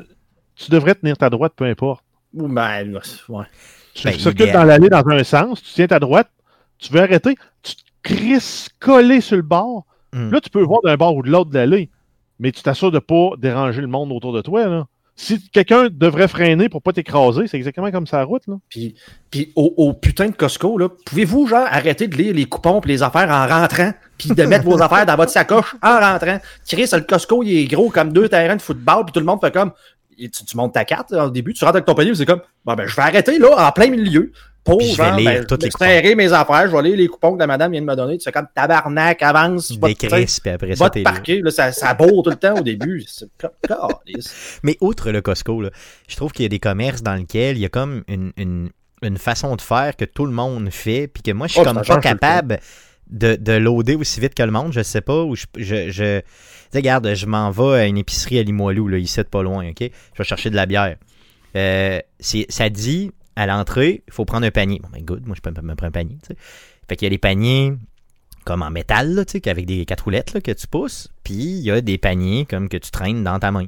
tu 0.56 0.72
devrais 0.72 0.96
tenir 0.96 1.18
ta 1.18 1.30
droite, 1.30 1.54
peu 1.56 1.66
importe. 1.66 2.04
Ou 2.34 2.48
ben, 2.48 3.00
ouais. 3.30 3.46
Tu 3.94 4.08
Ben, 4.08 4.14
circules 4.18 4.52
dans 4.52 4.64
l'allée 4.64 4.90
dans 4.90 5.08
un 5.08 5.24
sens, 5.24 5.62
tu 5.62 5.74
tiens 5.74 5.88
ta 5.88 6.00
droite, 6.00 6.30
tu 6.80 6.92
veux 6.92 7.02
arrêter, 7.02 7.36
tu 7.62 7.76
te 7.76 7.82
crisses 8.02 8.70
collé 8.80 9.22
sur 9.22 9.36
le 9.36 9.44
bord. 9.44 9.86
Hmm. 10.14 10.32
Là, 10.32 10.42
tu 10.42 10.50
peux 10.50 10.64
voir 10.64 10.82
d'un 10.84 10.96
bord 10.96 11.16
ou 11.16 11.24
de 11.24 11.30
l'autre 11.30 11.52
de 11.52 11.56
l'allée, 11.56 11.90
mais 12.40 12.52
tu 12.52 12.62
t'assures 12.64 12.92
de 12.92 12.98
ne 12.98 13.00
pas 13.00 13.36
déranger 13.38 13.82
le 13.82 13.88
monde 13.88 14.12
autour 14.12 14.34
de 14.34 14.42
toi. 14.42 14.68
Là. 14.68 14.88
Si 15.16 15.48
quelqu'un 15.50 15.90
devrait 15.92 16.28
freiner 16.28 16.70
pour 16.70 16.82
pas 16.82 16.92
t'écraser, 16.92 17.48
c'est 17.48 17.58
exactement 17.58 17.92
comme 17.92 18.08
ça 18.08 18.18
la 18.18 18.24
route. 18.24 18.48
Là. 18.48 18.56
Puis, 18.68 18.96
puis 19.30 19.52
au, 19.56 19.74
au 19.78 19.94
putain 19.94 20.28
de 20.28 20.36
Costco, 20.36 20.78
là, 20.78 20.90
pouvez-vous, 21.06 21.46
genre, 21.48 21.68
arrêter 21.70 22.08
de 22.08 22.16
lire 22.18 22.34
les 22.34 22.46
coupons 22.46 22.82
et 22.82 22.88
les 22.88 23.04
affaires 23.04 23.30
en 23.30 23.48
rentrant, 23.48 23.94
puis 24.18 24.30
de 24.30 24.44
mettre 24.44 24.66
vos 24.66 24.82
affaires 24.82 25.06
dans 25.06 25.16
votre 25.16 25.32
sacoche 25.32 25.76
en 25.84 26.00
rentrant? 26.00 26.40
Chris, 26.68 26.90
le 26.92 27.02
Costco, 27.02 27.44
il 27.44 27.58
est 27.58 27.66
gros 27.66 27.90
comme 27.90 28.12
deux 28.12 28.28
terrains 28.28 28.56
de 28.56 28.62
football, 28.62 29.06
puis 29.06 29.14
tout 29.14 29.20
le 29.20 29.26
monde 29.26 29.40
fait 29.40 29.54
comme, 29.54 29.72
tu, 30.18 30.30
tu 30.30 30.58
montes 30.58 30.74
ta 30.74 30.84
carte, 30.84 31.12
là, 31.12 31.28
au 31.28 31.30
début, 31.30 31.54
tu 31.54 31.64
rentres 31.64 31.78
avec 31.78 31.86
ton 31.86 31.96
panier, 31.96 32.16
c'est 32.16 32.26
comme, 32.26 32.42
bon, 32.66 32.74
ben, 32.74 32.88
je 32.88 32.96
vais 32.96 33.02
arrêter, 33.04 33.38
là, 33.38 33.68
en 33.68 33.72
plein 33.72 33.90
milieu, 33.90 34.32
pour, 34.64 34.78
Puis 34.78 34.94
je 34.94 35.02
vais 35.02 35.12
lire 35.18 35.32
ben, 35.40 35.46
toutes 35.46 35.62
les 35.62 35.68
extraire 35.68 36.16
mes 36.16 36.32
affaires, 36.32 36.70
je 36.70 36.76
vais 36.76 36.82
lire 36.84 36.98
les 36.98 37.08
coupons 37.08 37.34
que 37.34 37.40
la 37.40 37.48
madame 37.48 37.72
vient 37.74 37.82
de 37.82 37.86
me 37.86 37.96
donner, 37.96 38.18
tu 38.18 38.24
fais 38.24 38.32
comme, 38.32 38.48
tabarnak, 38.56 39.22
avance, 39.22 39.72
va 39.78 39.90
te, 39.94 40.06
puis 40.40 40.50
après 40.52 40.76
ça, 40.76 40.90
te 40.90 41.04
parquer, 41.04 41.42
là, 41.42 41.52
ça, 41.52 41.72
ça 41.72 41.94
bourre 41.94 42.24
tout 42.24 42.30
le 42.30 42.36
temps 42.38 42.58
au 42.58 42.62
début. 42.64 43.04
C'est. 43.08 43.28
Mais 44.64 44.78
outre 44.80 45.12
le 45.12 45.22
Costco, 45.22 45.62
là, 45.62 45.70
je 46.08 46.16
trouve 46.16 46.32
qu'il 46.32 46.44
y 46.44 46.46
a 46.46 46.50
des 46.50 46.60
commerces 46.60 47.04
dans 47.04 47.16
lesquels 47.16 47.58
il 47.58 47.62
y 47.62 47.66
a 47.66 47.70
comme 47.70 48.04
une, 48.08 48.32
une, 48.38 48.70
une 49.02 49.18
façon 49.18 49.56
de 49.56 49.62
faire 49.62 49.96
que 49.98 50.06
tout 50.06 50.26
le 50.26 50.32
monde 50.32 50.70
fait, 50.72 51.08
puis 51.08 51.24
que 51.24 51.32
moi, 51.32 51.48
je 51.48 51.54
suis 51.54 51.62
Oh, 51.62 51.66
comme 51.66 51.82
pas 51.82 52.00
capable 52.00 52.60
de, 53.10 53.36
de 53.36 53.54
loader 53.54 53.96
aussi 53.96 54.20
vite 54.22 54.34
que 54.34 54.44
le 54.44 54.52
monde. 54.52 54.72
Je 54.72 54.82
sais 54.82 55.02
pas, 55.02 55.24
ou 55.24 55.36
je. 55.36 55.46
je, 55.58 55.90
je 55.92 56.22
regarde, 56.74 57.14
je 57.14 57.26
m'en 57.26 57.52
vais 57.52 57.82
à 57.82 57.86
une 57.86 57.98
épicerie 57.98 58.40
à 58.40 58.44
Limoilou, 58.44 58.88
là, 58.88 58.98
ici, 58.98 59.18
de 59.20 59.24
pas 59.24 59.44
loin, 59.44 59.68
OK? 59.70 59.82
Je 59.82 60.18
vais 60.18 60.24
chercher 60.24 60.50
de 60.50 60.56
la 60.56 60.66
bière. 60.66 60.96
Euh, 61.56 62.00
c'est- 62.20 62.48
ça 62.50 62.70
dit 62.70 63.12
à 63.36 63.46
l'entrée, 63.46 64.04
il 64.08 64.14
faut 64.14 64.26
prendre 64.26 64.46
un 64.46 64.52
panier. 64.52 64.80
Bon, 64.82 64.90
ben, 64.92 65.04
good, 65.04 65.26
moi, 65.26 65.36
je 65.36 65.42
peux 65.42 65.50
me 65.50 65.76
prendre 65.76 65.84
un 65.84 65.92
panier, 65.92 66.18
tu 66.22 66.34
sais. 66.34 66.38
Fait 66.88 66.96
qu'il 66.96 67.06
y 67.06 67.08
a 67.08 67.10
des 67.10 67.18
paniers 67.18 67.74
comme 68.44 68.62
en 68.62 68.70
métal, 68.70 69.14
là, 69.14 69.24
avec 69.46 69.66
des 69.66 69.86
quatre 69.86 70.04
roulettes 70.04 70.34
là, 70.34 70.42
que 70.42 70.52
tu 70.52 70.68
pousses, 70.68 71.10
puis 71.24 71.34
il 71.34 71.62
y 71.62 71.72
a 71.72 71.82
des 71.82 71.98
paniers 71.98 72.46
comme 72.46 72.70
que 72.70 72.78
tu 72.78 72.92
traînes 72.92 73.24
dans 73.24 73.40
ta 73.40 73.52
main. 73.52 73.68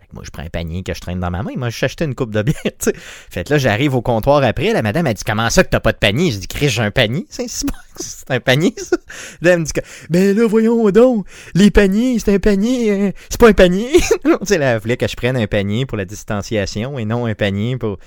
Fait 0.00 0.06
que 0.08 0.14
moi, 0.14 0.22
je 0.24 0.30
prends 0.30 0.42
un 0.42 0.48
panier 0.48 0.82
que 0.82 0.94
je 0.94 1.00
traîne 1.00 1.20
dans 1.20 1.30
ma 1.30 1.42
main. 1.42 1.52
Moi, 1.56 1.70
je 1.70 1.84
acheté 1.84 2.04
une 2.04 2.14
coupe 2.14 2.32
de 2.32 2.42
bière, 2.42 2.56
tu 2.64 2.72
sais. 2.80 2.92
Fait 2.94 3.44
que 3.44 3.52
là, 3.52 3.58
j'arrive 3.58 3.94
au 3.94 4.02
comptoir 4.02 4.42
après. 4.42 4.72
La 4.72 4.82
madame 4.82 5.06
a 5.06 5.14
dit 5.14 5.24
Comment 5.24 5.50
ça 5.50 5.64
que 5.64 5.68
t'as 5.68 5.80
pas 5.80 5.92
de 5.92 5.98
panier? 5.98 6.30
Je 6.30 6.38
dis 6.38 6.48
Chris, 6.48 6.68
j'ai 6.68 6.82
un 6.82 6.90
panier. 6.90 7.26
C'est 7.28 8.30
un 8.30 8.40
panier, 8.40 8.74
ça. 8.76 8.96
Là, 9.40 9.52
elle 9.52 9.60
me 9.60 9.64
dit 9.64 9.72
Ben 10.10 10.36
là, 10.36 10.46
voyons 10.46 10.90
donc. 10.90 11.26
Les 11.54 11.70
paniers, 11.70 12.18
c'est 12.18 12.34
un 12.34 12.38
panier. 12.38 12.90
euh, 12.90 13.12
c'est 13.28 13.38
pas 13.38 13.48
un 13.48 13.52
panier. 13.52 13.92
tu 14.24 14.30
sais, 14.42 14.58
là, 14.58 14.72
elle 14.72 14.80
voulait 14.80 14.96
que 14.96 15.06
je 15.06 15.16
prenne 15.16 15.36
un 15.36 15.46
panier 15.46 15.86
pour 15.86 15.96
la 15.96 16.04
distanciation 16.04 16.98
et 16.98 17.04
non 17.04 17.26
un 17.26 17.34
panier 17.34 17.76
pour. 17.76 17.98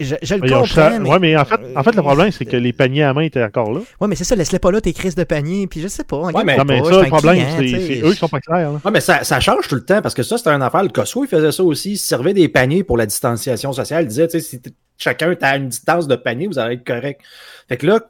Je, 0.00 0.14
je 0.22 0.34
le 0.34 0.48
comprends. 0.48 0.98
mais... 0.98 1.10
Ouais, 1.10 1.18
mais 1.18 1.36
en 1.36 1.44
fait, 1.44 1.60
en 1.76 1.82
fait, 1.82 1.94
le 1.94 2.02
problème, 2.02 2.30
c'est 2.30 2.44
que 2.44 2.56
les 2.56 2.72
paniers 2.72 3.02
à 3.02 3.12
main 3.12 3.22
étaient 3.22 3.42
encore 3.42 3.72
là. 3.72 3.80
Ouais, 4.00 4.08
mais 4.08 4.16
c'est 4.16 4.24
ça, 4.24 4.34
laisse-les 4.34 4.58
pas 4.58 4.70
là, 4.70 4.80
tes 4.80 4.92
crises 4.92 5.14
de 5.14 5.24
panier. 5.24 5.66
Puis 5.66 5.80
je 5.80 5.88
sais 5.88 6.04
pas. 6.04 6.16
regarde 6.16 6.46
mais- 6.46 6.56
pas, 6.56 6.64
ça, 6.64 7.02
le 7.02 7.08
problème, 7.08 7.46
c'est 7.58 8.00
eux 8.02 8.10
qui 8.10 8.16
sont 8.16 8.28
pas 8.28 8.40
clairs. 8.40 8.72
là. 8.72 8.80
Ouais, 8.84 8.90
mais 8.90 9.00
ça, 9.00 9.24
ça 9.24 9.40
change 9.40 9.68
tout 9.68 9.74
le 9.74 9.84
temps 9.84 10.00
parce 10.00 10.14
que 10.14 10.22
ça, 10.22 10.38
c'était 10.38 10.50
une 10.50 10.62
affaire. 10.62 10.82
Le 10.82 10.88
Costco, 10.88 11.24
il 11.24 11.28
faisait 11.28 11.52
ça 11.52 11.62
aussi. 11.62 11.92
Il 11.92 11.98
servait 11.98 12.34
des 12.34 12.48
paniers 12.48 12.84
pour 12.84 12.96
la 12.96 13.06
distanciation 13.06 13.72
sociale. 13.72 14.04
Il 14.04 14.08
disait, 14.08 14.28
tu 14.28 14.40
sais, 14.40 14.46
si 14.46 14.60
chacun 14.96 15.30
est 15.30 15.42
à 15.42 15.56
une 15.56 15.68
distance 15.68 16.08
de 16.08 16.16
panier, 16.16 16.46
vous 16.46 16.58
allez 16.58 16.76
être 16.76 16.86
correct. 16.86 17.20
Fait 17.68 17.76
que 17.76 17.86
là, 17.86 18.00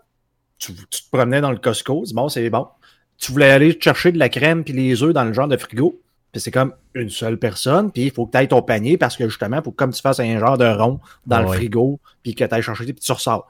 tu, 0.59 0.73
tu 0.75 1.03
te 1.03 1.09
promenais 1.11 1.41
dans 1.41 1.51
le 1.51 1.59
Costco, 1.59 2.03
dis, 2.05 2.15
bon, 2.15 2.29
c'est 2.29 2.49
bon. 2.51 2.69
Tu 3.19 3.33
voulais 3.33 3.51
aller 3.51 3.77
chercher 3.81 4.13
de 4.13 4.19
la 4.19 4.29
crème 4.29 4.65
puis 4.65 4.73
les 4.73 5.03
œufs 5.03 5.13
dans 5.13 5.25
le 5.25 5.33
genre 5.33 5.49
de 5.49 5.57
frigo. 5.57 6.01
Puis 6.35 6.41
c'est 6.41 6.51
comme 6.51 6.73
une 6.95 7.11
seule 7.11 7.39
personne, 7.39 7.93
puis 7.93 8.07
il 8.07 8.11
faut 8.11 8.27
que 8.27 8.33
tu 8.33 8.39
ailles 8.39 8.49
ton 8.49 8.61
panier 8.61 8.99
parce 8.99 9.17
que 9.17 9.29
justement, 9.29 9.63
faut 9.63 9.71
que 9.71 9.77
comme 9.77 9.93
tu 9.93 10.03
fasses 10.03 10.19
un 10.19 10.37
genre 10.41 10.59
de 10.59 10.67
rond 10.67 10.99
dans 11.29 11.41
le 11.43 11.47
frigo, 11.47 12.01
puis 12.25 12.35
que 12.35 12.45
tu 12.45 12.53
ailles 12.53 12.61
chercher, 12.61 12.87
puis 12.87 12.95
tu 12.95 13.13
ressors. 13.13 13.47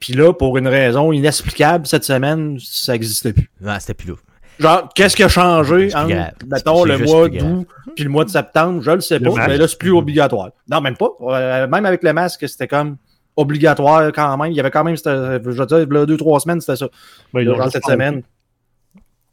Puis 0.00 0.12
là, 0.12 0.32
pour 0.32 0.58
une 0.58 0.66
raison 0.66 1.12
inexplicable, 1.12 1.86
cette 1.86 2.02
semaine, 2.02 2.58
ça 2.60 2.94
n'existait 2.94 3.32
plus. 3.32 3.48
Ah, 3.64 3.78
c'était 3.78 3.94
plus 3.94 4.08
là. 4.08 4.16
Genre, 4.58 4.88
qu'est-ce 4.92 5.14
qui 5.14 5.22
a 5.22 5.28
changé 5.28 5.94
entre, 5.94 6.08
grave. 6.08 6.32
mettons, 6.50 6.84
le 6.84 6.98
mois 6.98 7.28
d'août 7.28 7.68
puis 7.94 8.02
le 8.02 8.10
mois 8.10 8.24
de 8.24 8.30
septembre? 8.30 8.82
Je 8.82 8.90
le 8.90 9.00
sais 9.00 9.20
Le 9.20 9.30
pas, 9.30 9.36
masque. 9.36 9.48
mais 9.50 9.56
là, 9.58 9.68
c'est 9.68 9.78
plus 9.78 9.92
obligatoire. 9.92 10.50
Non, 10.68 10.80
même 10.80 10.96
pas. 10.96 11.10
Euh, 11.20 11.68
même 11.68 11.86
avec 11.86 12.02
le 12.02 12.12
masque, 12.12 12.48
c'était 12.48 12.66
comme 12.66 12.96
obligatoire 13.36 14.10
quand 14.12 14.36
même. 14.36 14.50
Il 14.50 14.56
y 14.56 14.60
avait 14.60 14.72
quand 14.72 14.82
même, 14.82 14.96
je 14.96 15.38
veux 15.38 15.66
dire, 15.66 16.06
deux, 16.06 16.16
trois 16.16 16.40
semaines, 16.40 16.60
c'était 16.60 16.76
ça. 16.76 16.88
Là, 17.34 17.44
genre 17.54 17.70
cette 17.70 17.84
semaine. 17.84 18.22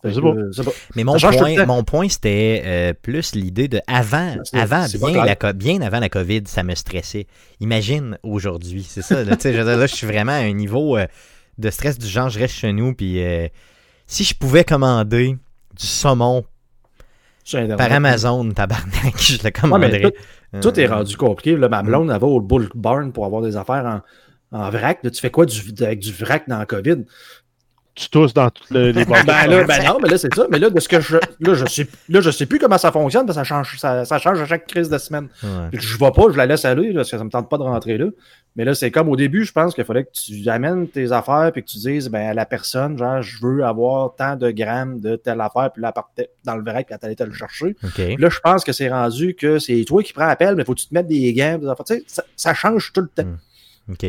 Que. 0.03 0.71
Mais 0.97 1.03
mon 1.05 1.17
point, 1.17 1.65
mon 1.65 1.83
point 1.83 2.09
c'était 2.09 2.61
euh, 2.65 2.93
plus 2.93 3.35
l'idée 3.35 3.69
de 3.69 3.79
avant, 3.87 4.35
avant 4.51 4.85
bien, 5.01 5.25
la, 5.25 5.53
bien 5.53 5.81
avant 5.81 5.99
la 5.99 6.09
COVID, 6.09 6.41
ça 6.45 6.63
me 6.63 6.75
stressait. 6.75 7.25
Imagine 7.61 8.17
aujourd'hui, 8.21 8.83
c'est 8.83 9.01
ça. 9.01 9.23
Là, 9.23 9.37
je 9.41 9.49
là, 9.49 9.87
suis 9.87 10.05
vraiment 10.05 10.33
à 10.33 10.41
un 10.41 10.51
niveau 10.51 10.97
euh, 10.97 11.07
de 11.57 11.69
stress 11.69 11.97
du 11.97 12.07
genre, 12.07 12.29
je 12.29 12.39
reste 12.39 12.55
chez 12.55 12.73
nous, 12.73 12.93
puis 12.93 13.23
euh, 13.23 13.47
si 14.05 14.25
je 14.25 14.35
pouvais 14.35 14.65
commander 14.65 15.37
du 15.79 15.85
saumon 15.87 16.43
par 17.77 17.91
Amazon, 17.91 18.49
tabarnak, 18.51 19.17
je 19.17 19.37
le 19.37 19.43
Ouais, 19.43 19.51
commanderais. 19.51 20.01
mais 20.53 20.59
tout, 20.61 20.69
tout 20.71 20.79
est 20.79 20.87
rendu 20.87 21.17
compliqué. 21.17 21.55
Là, 21.57 21.69
ma 21.69 21.81
blonde, 21.83 22.09
elle 22.11 22.19
va 22.19 22.27
au 22.27 22.39
Bull 22.41 22.69
Barn 22.75 23.11
pour 23.11 23.25
avoir 23.25 23.41
des 23.41 23.57
affaires 23.57 24.01
en, 24.51 24.57
en 24.57 24.69
vrac. 24.69 24.99
Là, 25.03 25.09
tu 25.11 25.19
fais 25.19 25.31
quoi 25.31 25.45
du, 25.45 25.59
avec 25.81 25.99
du 25.99 26.11
vrac 26.11 26.47
dans 26.47 26.57
la 26.59 26.65
COVID? 26.65 27.03
Tu 27.95 28.09
tousses 28.09 28.33
dans 28.33 28.49
toutes 28.49 28.71
le- 28.71 28.89
les 28.91 29.05
boîtes. 29.05 29.25
Ben 29.27 29.45
là, 29.47 29.63
ben 29.65 29.83
non, 29.83 29.99
mais 30.01 30.09
là, 30.09 30.17
c'est 30.17 30.33
ça. 30.33 30.47
Mais 30.49 30.57
là, 30.57 30.69
de 30.71 30.79
ce 30.79 30.89
que 30.89 30.99
je. 30.99 31.17
Là, 31.39 31.53
je 31.53 31.65
sais, 31.67 31.87
là, 32.09 32.21
je 32.21 32.31
sais 32.31 32.47
plus 32.47 32.57
comment 32.57 32.77
ça 32.79 32.91
fonctionne, 32.91 33.25
parce 33.27 33.37
que 33.37 33.43
ça 33.43 33.55
change, 33.55 33.77
ça, 33.77 34.03
ça 34.03 34.17
change 34.17 34.41
à 34.41 34.45
chaque 34.47 34.65
crise 34.65 34.89
de 34.89 34.97
semaine. 34.97 35.27
ouais. 35.43 35.49
Je 35.73 35.97
vais 35.97 36.11
pas, 36.11 36.23
je 36.31 36.37
la 36.37 36.47
laisse 36.47 36.65
aller, 36.65 36.87
là, 36.91 37.01
parce 37.01 37.11
que 37.11 37.17
ça 37.19 37.23
me 37.23 37.29
tente 37.29 37.49
pas 37.49 37.57
de 37.57 37.63
rentrer 37.63 37.97
là. 37.99 38.07
Mais 38.55 38.65
là, 38.65 38.73
c'est 38.75 38.91
comme 38.91 39.09
au 39.09 39.15
début, 39.15 39.45
je 39.45 39.51
pense 39.51 39.73
qu'il 39.75 39.83
fallait 39.83 40.03
que 40.05 40.11
tu 40.11 40.47
amènes 40.49 40.87
tes 40.87 41.11
affaires 41.11 41.51
puis 41.51 41.63
que 41.63 41.69
tu 41.69 41.77
dises 41.77 42.07
ben, 42.09 42.29
à 42.29 42.33
la 42.35 42.45
personne, 42.45 42.97
genre, 42.97 43.21
je 43.21 43.37
veux 43.43 43.63
avoir 43.65 44.15
tant 44.15 44.35
de 44.35 44.51
grammes 44.51 44.99
de 44.99 45.15
telle 45.15 45.41
affaire, 45.41 45.71
puis 45.71 45.81
là, 45.81 45.91
partait 45.91 46.29
dans 46.45 46.55
le 46.55 46.63
vrac, 46.63 46.85
puis 46.85 46.95
elle 46.99 47.05
allait 47.05 47.15
te 47.15 47.23
le 47.23 47.33
chercher. 47.33 47.75
Là, 48.17 48.29
je 48.29 48.39
pense 48.39 48.63
que 48.63 48.71
c'est 48.71 48.89
rendu 48.89 49.35
que 49.35 49.57
c'est 49.59 49.83
toi 49.85 50.01
qui 50.03 50.13
prends 50.13 50.25
l'appel, 50.27 50.55
mais 50.55 50.65
faut 50.65 50.73
que 50.75 50.79
tu 50.81 50.87
te 50.87 50.93
mettes 50.93 51.07
des 51.07 51.33
gants, 51.33 51.57
des 51.59 51.67
affaires. 51.67 51.85
Tu 51.85 51.93
sais, 51.95 52.03
ça, 52.07 52.23
ça 52.35 52.53
change 52.53 52.91
tout 52.93 53.01
le 53.01 53.07
temps. 53.07 53.23
Mm. 53.23 53.37
OK. 53.91 54.05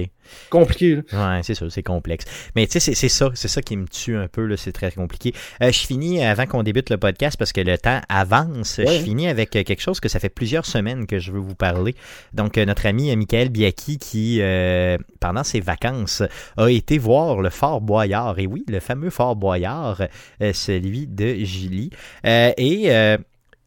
Compliqué, 0.50 0.96
là. 1.10 1.36
Ouais, 1.36 1.40
c'est 1.42 1.54
ça, 1.54 1.68
c'est 1.68 1.82
complexe. 1.82 2.24
Mais 2.54 2.66
tu 2.66 2.78
sais, 2.78 2.94
c'est- 2.94 3.08
ça, 3.08 3.30
c'est 3.34 3.48
ça 3.48 3.60
qui 3.60 3.76
me 3.76 3.86
tue 3.88 4.16
un 4.16 4.28
peu, 4.28 4.46
là, 4.46 4.56
c'est 4.56 4.70
très 4.72 4.92
compliqué. 4.92 5.34
Euh, 5.62 5.72
je 5.72 5.80
finis 5.80 6.24
avant 6.24 6.46
qu'on 6.46 6.62
débute 6.62 6.90
le 6.90 6.96
podcast 6.96 7.36
parce 7.36 7.52
que 7.52 7.60
le 7.60 7.76
temps 7.76 8.00
avance. 8.08 8.78
Ouais. 8.78 8.86
Je 8.86 9.02
finis 9.02 9.28
avec 9.28 9.50
quelque 9.50 9.80
chose 9.80 9.98
que 10.00 10.08
ça 10.08 10.20
fait 10.20 10.28
plusieurs 10.28 10.64
semaines 10.64 11.06
que 11.06 11.18
je 11.18 11.32
veux 11.32 11.40
vous 11.40 11.56
parler. 11.56 11.94
Donc, 12.32 12.56
euh, 12.56 12.64
notre 12.64 12.86
ami 12.86 13.10
euh, 13.10 13.16
Michael 13.16 13.48
Biaki 13.48 13.98
qui, 13.98 14.38
euh, 14.40 14.96
pendant 15.20 15.42
ses 15.44 15.60
vacances, 15.60 16.22
a 16.56 16.68
été 16.68 16.96
voir 16.98 17.40
le 17.42 17.50
Fort 17.50 17.80
Boyard. 17.80 18.38
Et 18.38 18.46
oui, 18.46 18.64
le 18.68 18.78
fameux 18.80 19.10
Fort 19.10 19.34
Boyard, 19.36 20.02
euh, 20.40 20.52
celui 20.52 21.06
de 21.08 21.34
Gilly. 21.44 21.90
Et 22.24 22.84
euh, 22.86 23.18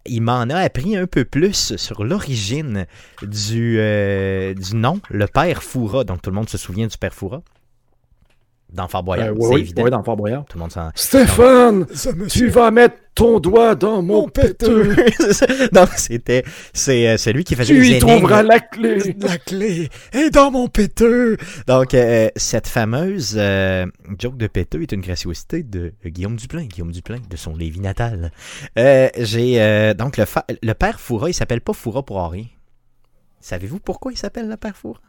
il 0.08 0.22
m'en 0.22 0.50
a 0.50 0.58
appris 0.58 0.96
un 0.96 1.08
peu 1.08 1.26
plus 1.26 1.76
sur 1.76 2.04
l'origine 2.04 2.86
du, 3.22 3.78
euh, 3.80 4.54
du 4.54 4.76
nom, 4.76 5.00
le 5.10 5.28
Père 5.28 5.64
Foura. 5.64 6.04
Donc, 6.04 6.22
tout 6.22 6.30
le 6.30 6.36
monde 6.36 6.50
se 6.50 6.58
souvient 6.58 6.88
du 6.88 6.98
Père 6.98 7.14
Foura. 7.14 7.42
Dans 8.74 8.88
Fort 8.90 9.02
Boyard, 9.04 9.30
Euh, 9.30 9.34
oui, 9.38 9.48
oui, 9.54 9.60
évident. 9.62 9.84
oui, 9.84 9.90
dans 9.92 10.04
Fort 10.04 10.18
Boyard. 10.18 10.44
Tout 10.50 10.58
le 10.58 10.62
monde 10.62 10.72
s'en... 10.72 10.90
Stéphane, 10.94 11.86
tu 12.30 12.48
vas 12.50 12.70
mettre 12.70 12.96
ton 13.16 13.40
doigt 13.40 13.76
dans 13.76 14.02
mon 14.02 14.28
péteux. 14.28 14.94
Donc, 15.72 15.90
c'était 15.96 16.44
c'est 16.74 17.08
euh, 17.08 17.18
celui 17.18 17.46
qui 17.46 17.56
faisait 17.56 17.74
Tu 17.74 17.80
les 17.80 17.88
y 17.88 17.92
énigmes. 17.94 18.08
trouveras 18.08 18.44
la 18.44 18.60
clé. 18.60 19.16
La 19.22 19.38
clé 19.38 19.90
est 20.12 20.30
dans 20.32 20.52
mon 20.52 20.68
péteux. 20.68 21.38
Donc, 21.66 21.94
euh, 21.94 22.30
cette 22.36 22.68
fameuse 22.68 23.36
euh, 23.38 23.86
joke 24.20 24.36
de 24.38 24.48
péteux 24.48 24.82
est 24.82 24.92
une 24.92 25.02
graciosité 25.02 25.64
de 25.64 25.94
Guillaume 26.06 26.36
Duplain. 26.36 26.66
Guillaume 26.66 26.92
Duplain, 26.92 27.20
de 27.30 27.38
son 27.38 27.56
Lévis 27.56 27.80
natal. 27.80 28.32
J'ai 28.76 29.94
donc 29.98 30.18
le, 30.18 30.26
fa- 30.26 30.46
le 30.62 30.74
père 30.74 31.00
Foura, 31.00 31.30
il 31.30 31.34
s'appelle 31.34 31.62
pas 31.62 31.74
Foura 31.74 32.04
pour 32.04 32.22
rien. 32.30 32.46
Savez-vous 33.40 33.80
pourquoi 33.80 34.12
il 34.12 34.18
s'appelle 34.18 34.50
le 34.50 34.58
père 34.58 34.76
Foura? 34.76 35.00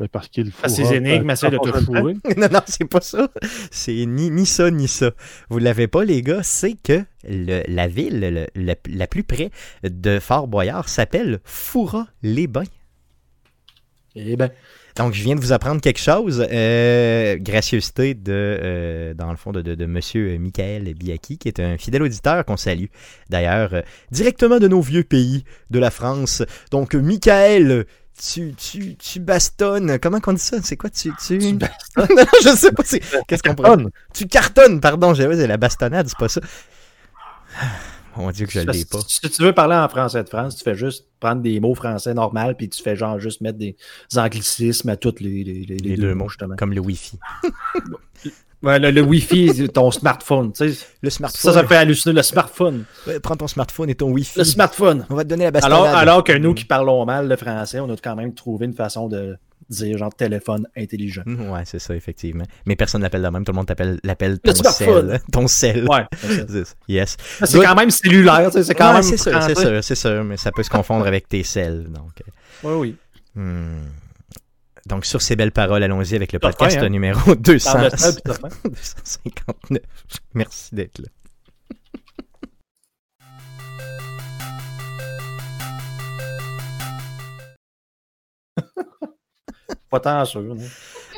Ben, 0.00 0.08
parce 0.08 0.28
qu'il 0.28 0.50
faut. 0.50 0.64
À 0.64 0.68
ces 0.70 0.94
énigmes, 0.94 1.28
essaie 1.28 1.50
de 1.50 1.58
te 1.58 1.70
fourrer. 1.84 2.14
non, 2.38 2.48
non, 2.50 2.60
c'est 2.66 2.88
pas 2.88 3.02
ça. 3.02 3.28
C'est 3.70 4.06
ni, 4.06 4.30
ni 4.30 4.46
ça, 4.46 4.70
ni 4.70 4.88
ça. 4.88 5.10
Vous 5.50 5.58
l'avez 5.58 5.88
pas, 5.88 6.04
les 6.04 6.22
gars. 6.22 6.42
C'est 6.42 6.72
que 6.82 7.04
le- 7.28 7.62
la 7.68 7.86
ville 7.86 8.18
le- 8.18 8.46
la, 8.54 8.74
la 8.88 9.06
plus 9.06 9.24
près 9.24 9.50
de 9.84 10.18
Fort 10.18 10.48
Boyard 10.48 10.88
s'appelle 10.88 11.40
Foura-les-Bains. 11.44 12.64
Eh 14.16 14.36
ben. 14.36 14.50
Donc, 14.96 15.12
je 15.14 15.22
viens 15.22 15.36
de 15.36 15.40
vous 15.40 15.52
apprendre 15.52 15.80
quelque 15.80 16.00
chose. 16.00 16.44
Euh, 16.50 17.36
gracieuseté 17.36 18.14
de, 18.14 18.32
euh, 18.32 19.14
dans 19.14 19.30
le 19.30 19.36
fond, 19.36 19.52
de, 19.52 19.62
de, 19.62 19.74
de 19.76 19.86
Monsieur 19.86 20.36
Michael 20.38 20.92
Biaki, 20.94 21.38
qui 21.38 21.46
est 21.48 21.60
un 21.60 21.76
fidèle 21.78 22.02
auditeur 22.02 22.44
qu'on 22.44 22.56
salue. 22.56 22.86
D'ailleurs, 23.28 23.72
euh, 23.74 23.82
directement 24.10 24.58
de 24.58 24.66
nos 24.66 24.80
vieux 24.80 25.04
pays, 25.04 25.44
de 25.70 25.78
la 25.78 25.90
France. 25.92 26.42
Donc, 26.72 26.94
Michael, 26.94 27.84
tu, 28.20 28.54
tu, 28.54 28.96
tu 28.96 29.20
bastonnes. 29.20 29.98
Comment 29.98 30.20
qu'on 30.20 30.32
dit 30.32 30.40
ça? 30.42 30.58
C'est 30.62 30.76
quoi? 30.76 30.90
Tu, 30.90 31.10
tu... 31.26 31.38
Tu 31.38 31.52
non, 31.54 31.58
je 32.42 32.54
sais 32.56 32.72
pas. 32.72 32.82
c'est- 32.84 33.02
Qu'est-ce 33.26 33.42
qu'on 33.42 33.54
pourrait... 33.54 33.76
Tu 34.14 34.26
cartonnes, 34.26 34.80
pardon. 34.80 35.14
J'avais 35.14 35.36
c'est 35.36 35.46
la 35.46 35.56
bastonnade, 35.56 36.08
c'est 36.08 36.18
pas 36.18 36.28
ça. 36.28 36.40
Mon 38.16 38.30
Dieu 38.32 38.46
que 38.46 38.52
je 38.52 38.60
l'ai 38.60 38.84
pas. 38.84 38.98
Si 39.06 39.20
tu 39.20 39.42
veux 39.42 39.52
parler 39.52 39.76
en 39.76 39.88
français 39.88 40.22
de 40.24 40.28
France, 40.28 40.56
tu 40.56 40.64
fais 40.64 40.74
juste 40.74 41.06
prendre 41.20 41.42
des 41.42 41.60
mots 41.60 41.76
français 41.76 42.12
normal, 42.12 42.56
puis 42.56 42.68
tu 42.68 42.82
fais 42.82 42.96
genre 42.96 43.20
juste 43.20 43.40
mettre 43.40 43.56
des 43.56 43.76
anglicismes 44.16 44.88
à 44.88 44.96
tous 44.96 45.14
les, 45.20 45.44
les, 45.44 45.64
les, 45.64 45.76
Les 45.76 45.96
deux 45.96 46.14
mots, 46.14 46.28
justement. 46.28 46.56
Comme 46.56 46.72
le 46.72 46.80
Wi-Fi. 46.80 47.18
Ouais, 48.62 48.78
le, 48.78 48.90
le 48.90 49.00
Wi-Fi, 49.00 49.68
ton 49.72 49.90
smartphone, 49.90 50.52
tu 50.52 50.70
sais. 50.72 50.86
Le 51.00 51.08
smartphone. 51.10 51.52
Ça, 51.54 51.60
ça 51.62 51.66
fait 51.66 51.76
halluciner. 51.76 52.14
Le 52.14 52.22
smartphone. 52.22 52.84
Ouais, 53.06 53.18
Prends 53.18 53.36
ton 53.36 53.46
smartphone 53.46 53.88
et 53.88 53.94
ton 53.94 54.10
Wi-Fi. 54.10 54.38
Le 54.38 54.44
smartphone. 54.44 55.06
On 55.08 55.14
va 55.14 55.24
te 55.24 55.28
donner 55.28 55.44
la 55.44 55.50
bastonnade. 55.50 55.78
Alors, 55.80 55.94
alors 55.96 56.24
que 56.24 56.32
nous 56.36 56.52
qui 56.52 56.66
parlons 56.66 57.04
mal 57.06 57.26
le 57.28 57.36
français, 57.36 57.80
on 57.80 57.88
a 57.90 57.96
quand 57.96 58.16
même 58.16 58.34
trouvé 58.34 58.66
une 58.66 58.74
façon 58.74 59.08
de 59.08 59.36
dire 59.70 59.96
genre 59.96 60.12
téléphone 60.14 60.66
intelligent. 60.76 61.22
Mm, 61.24 61.50
Ouais, 61.50 61.62
c'est 61.64 61.78
ça, 61.78 61.94
effectivement. 61.94 62.44
Mais 62.66 62.76
personne 62.76 63.00
l'appelle 63.02 63.22
de 63.22 63.28
même. 63.28 63.44
Tout 63.44 63.52
le 63.52 63.56
monde 63.56 63.66
t'appelle, 63.66 63.98
l'appelle 64.04 64.38
ton 64.40 64.52
sel. 64.54 65.20
Ton 65.32 65.46
sel. 65.48 65.86
Ouais. 65.88 66.04
Yes. 66.88 67.16
C'est 67.44 67.60
quand 67.60 67.74
même 67.76 67.90
cellulaire, 67.90 68.46
tu 68.50 68.58
sais, 68.58 68.64
c'est 68.64 68.74
quand 68.74 68.88
Ouais, 68.88 68.94
même. 68.94 69.02
c'est 69.04 69.16
sûr, 69.16 69.42
c'est 69.42 69.54
sûr, 69.58 69.82
c'est 69.84 69.94
sûr, 69.94 70.24
mais 70.24 70.36
ça 70.36 70.50
peut 70.52 70.62
se 70.64 70.70
confondre 70.70 71.06
avec 71.06 71.28
tes 71.28 71.44
selles. 71.44 71.84
Donc, 71.84 72.22
Oui, 72.64 72.72
oui. 72.74 72.96
euh, 73.38 73.40
hmm. 73.40 73.86
Donc, 74.86 75.04
sur 75.04 75.22
ces 75.22 75.36
belles 75.36 75.52
paroles, 75.52 75.82
allons-y 75.82 76.14
avec 76.14 76.32
le 76.32 76.38
podcast 76.38 76.78
hein? 76.80 76.88
numéro 76.88 77.34
200... 77.36 77.72
Parle 77.72 77.90
de 77.90 77.96
ça, 77.96 78.12
puis 78.12 78.22
t'as 78.24 78.34
faim. 78.34 78.48
259. 78.64 79.80
Merci 80.34 80.74
d'être 80.74 80.98
là. 80.98 81.08
Pas 89.90 90.00
tant 90.00 90.24
sûr. 90.24 90.42
non? 90.42 90.56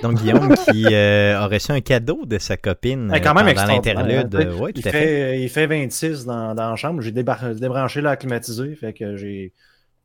Donc, 0.03 0.15
Guillaume 0.17 0.55
qui 0.57 0.87
euh, 0.93 1.39
a 1.39 1.47
reçu 1.47 1.73
un 1.73 1.81
cadeau 1.81 2.25
de 2.25 2.39
sa 2.39 2.57
copine 2.57 3.11
Ouais, 3.11 3.21
quand 3.21 3.35
même 3.35 3.49
extraordinaire, 3.49 4.03
l'interlude. 4.03 4.35
Euh, 4.35 4.57
ouais, 4.57 4.73
il, 4.75 4.83
fait. 4.83 4.91
fait, 4.91 5.41
il 5.43 5.49
fait 5.51 5.67
26 5.67 6.25
dans, 6.25 6.55
dans 6.55 6.71
la 6.71 6.77
chambre. 6.77 7.03
J'ai 7.03 7.13
débranché 7.13 8.01
l'air 8.01 8.19
climatisé, 8.19 8.75
fait 8.75 8.95
que 8.95 9.17
j'ai 9.17 9.53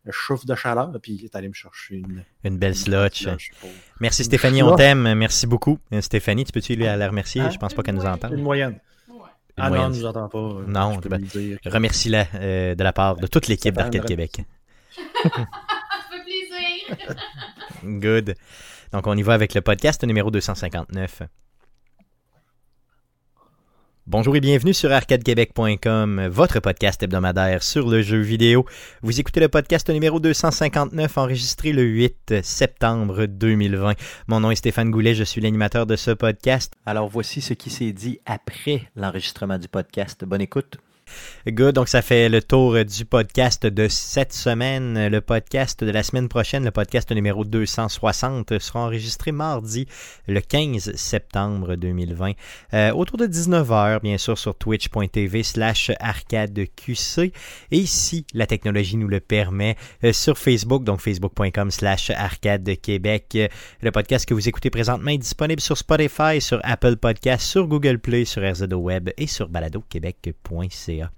le 0.08 0.12
chauffe 0.14 0.46
de 0.46 0.56
chaleur, 0.56 0.92
puis 1.02 1.14
il 1.14 1.26
est 1.26 1.36
allé 1.36 1.48
me 1.50 1.54
chercher 1.54 1.96
une, 1.98 2.24
Une 2.44 2.58
belle 2.58 2.76
slotch. 2.76 3.26
pour- 3.60 3.70
Merci 4.00 4.24
Stéphanie, 4.24 4.64
on 4.64 4.76
t'aime. 4.76 5.14
Merci 5.14 5.46
beaucoup. 5.46 5.78
Euh, 5.94 6.02
Stéphanie, 6.02 6.46
tu 6.46 6.52
peux-tu 6.52 6.76
la 6.76 6.96
la 6.98 7.08
remercier? 7.10 7.42
Hein? 7.42 7.50
Je 7.52 7.58
pense 7.58 7.74
pas 7.74 7.84
qu'elle 7.84 7.96
nous 7.96 8.06
entende. 8.06 8.34
Une 8.34 8.42
moyenne. 8.42 8.80
Une 9.10 9.64
ah 9.64 9.70
moyenne. 9.70 9.88
non, 9.90 9.94
elle 9.94 10.00
nous 10.02 10.06
entend 10.06 10.30
pas. 10.30 10.38
euh, 10.38 10.66
Non, 10.68 10.94
je 10.94 11.00
peux 11.02 11.10
ben, 11.10 11.28
que- 11.28 11.70
Remercie-la 11.70 12.26
euh, 12.36 12.76
de 12.76 12.84
la 12.84 12.94
part 12.94 13.16
de 13.18 13.28
toute 13.28 13.48
l'équipe 13.48 13.74
d'Arcade 13.76 14.06
Québec. 14.06 14.42
Ça 15.24 15.30
fait 16.10 16.24
plaisir. 16.24 17.16
Good. 17.84 18.36
Donc, 18.94 19.08
on 19.08 19.18
y 19.18 19.22
va 19.24 19.34
avec 19.34 19.54
le 19.54 19.62
podcast 19.62 20.04
numéro 20.04 20.32
259. 20.32 21.24
Bonjour 24.10 24.38
et 24.38 24.40
bienvenue 24.40 24.74
sur 24.74 24.90
arcadequebec.com, 24.90 26.28
votre 26.28 26.62
podcast 26.62 27.04
hebdomadaire 27.04 27.62
sur 27.62 27.90
le 27.90 28.02
jeu 28.02 28.22
vidéo. 28.22 28.66
Vous 29.02 29.20
écoutez 29.20 29.42
le 29.42 29.50
podcast 29.50 29.90
numéro 29.90 30.22
259 30.22 31.18
enregistré 31.18 31.74
le 31.74 31.82
8 31.82 32.36
septembre 32.42 33.26
2020. 33.26 33.96
Mon 34.30 34.40
nom 34.40 34.50
est 34.50 34.56
Stéphane 34.56 34.92
Goulet, 34.92 35.14
je 35.14 35.26
suis 35.26 35.42
l'animateur 35.42 35.86
de 35.86 35.98
ce 35.98 36.12
podcast. 36.12 36.72
Alors 36.86 37.10
voici 37.10 37.42
ce 37.42 37.54
qui 37.54 37.70
s'est 37.70 37.92
dit 37.92 38.22
après 38.26 38.84
l'enregistrement 38.96 39.58
du 39.58 39.68
podcast. 39.68 40.24
Bonne 40.24 40.40
écoute. 40.40 40.78
Good, 41.48 41.76
donc 41.76 41.88
ça 41.88 42.02
fait 42.02 42.30
le 42.30 42.42
tour 42.42 42.84
du 42.84 43.06
podcast 43.06 43.66
de 43.66 43.88
cette 43.88 44.34
semaine. 44.34 45.08
Le 45.08 45.22
podcast 45.22 45.84
de 45.84 45.92
la 45.92 46.04
semaine 46.04 46.28
prochaine, 46.28 46.66
le 46.66 46.72
podcast 46.72 47.12
numéro 47.12 47.46
260, 47.46 48.60
sera 48.60 48.82
enregistré 48.82 49.32
mardi, 49.32 49.88
le 50.28 50.42
15 50.42 50.96
septembre 50.96 51.76
2020, 51.76 52.32
euh, 52.74 52.92
autour 52.92 53.18
de 53.18 53.28
19h, 53.28 54.02
bien 54.02 54.18
sûr, 54.18 54.38
sur 54.38 54.56
twitch.tv 54.56 55.44
slash 55.44 55.92
arcadeqc. 56.00 57.34
Et 57.72 57.86
si 57.86 58.26
la 58.34 58.48
technologie 58.48 58.98
nous 58.98 59.08
le 59.08 59.20
permet, 59.20 59.78
euh, 60.04 60.14
sur 60.14 60.38
Facebook, 60.38 60.84
donc 60.84 61.00
facebook.com 61.00 61.72
slash 61.72 62.10
arcadequebec. 62.10 63.38
Le 63.82 63.92
podcast 63.92 64.26
que 64.26 64.34
vous 64.34 64.48
écoutez 64.50 64.70
présentement 64.70 65.12
est 65.12 65.18
disponible 65.18 65.62
sur 65.62 65.78
Spotify, 65.78 66.42
sur 66.42 66.60
Apple 66.64 66.98
Podcasts, 66.98 67.46
sur 67.48 67.68
Google 67.68 68.00
Play, 68.00 68.26
sur 68.26 68.42
RZO 68.42 68.76
Web 68.76 69.10
et 69.18 69.28
sur 69.28 69.48
baladoquebec.ca. 69.50 70.97
Euh, 71.02 71.06
l'émi- 71.06 71.17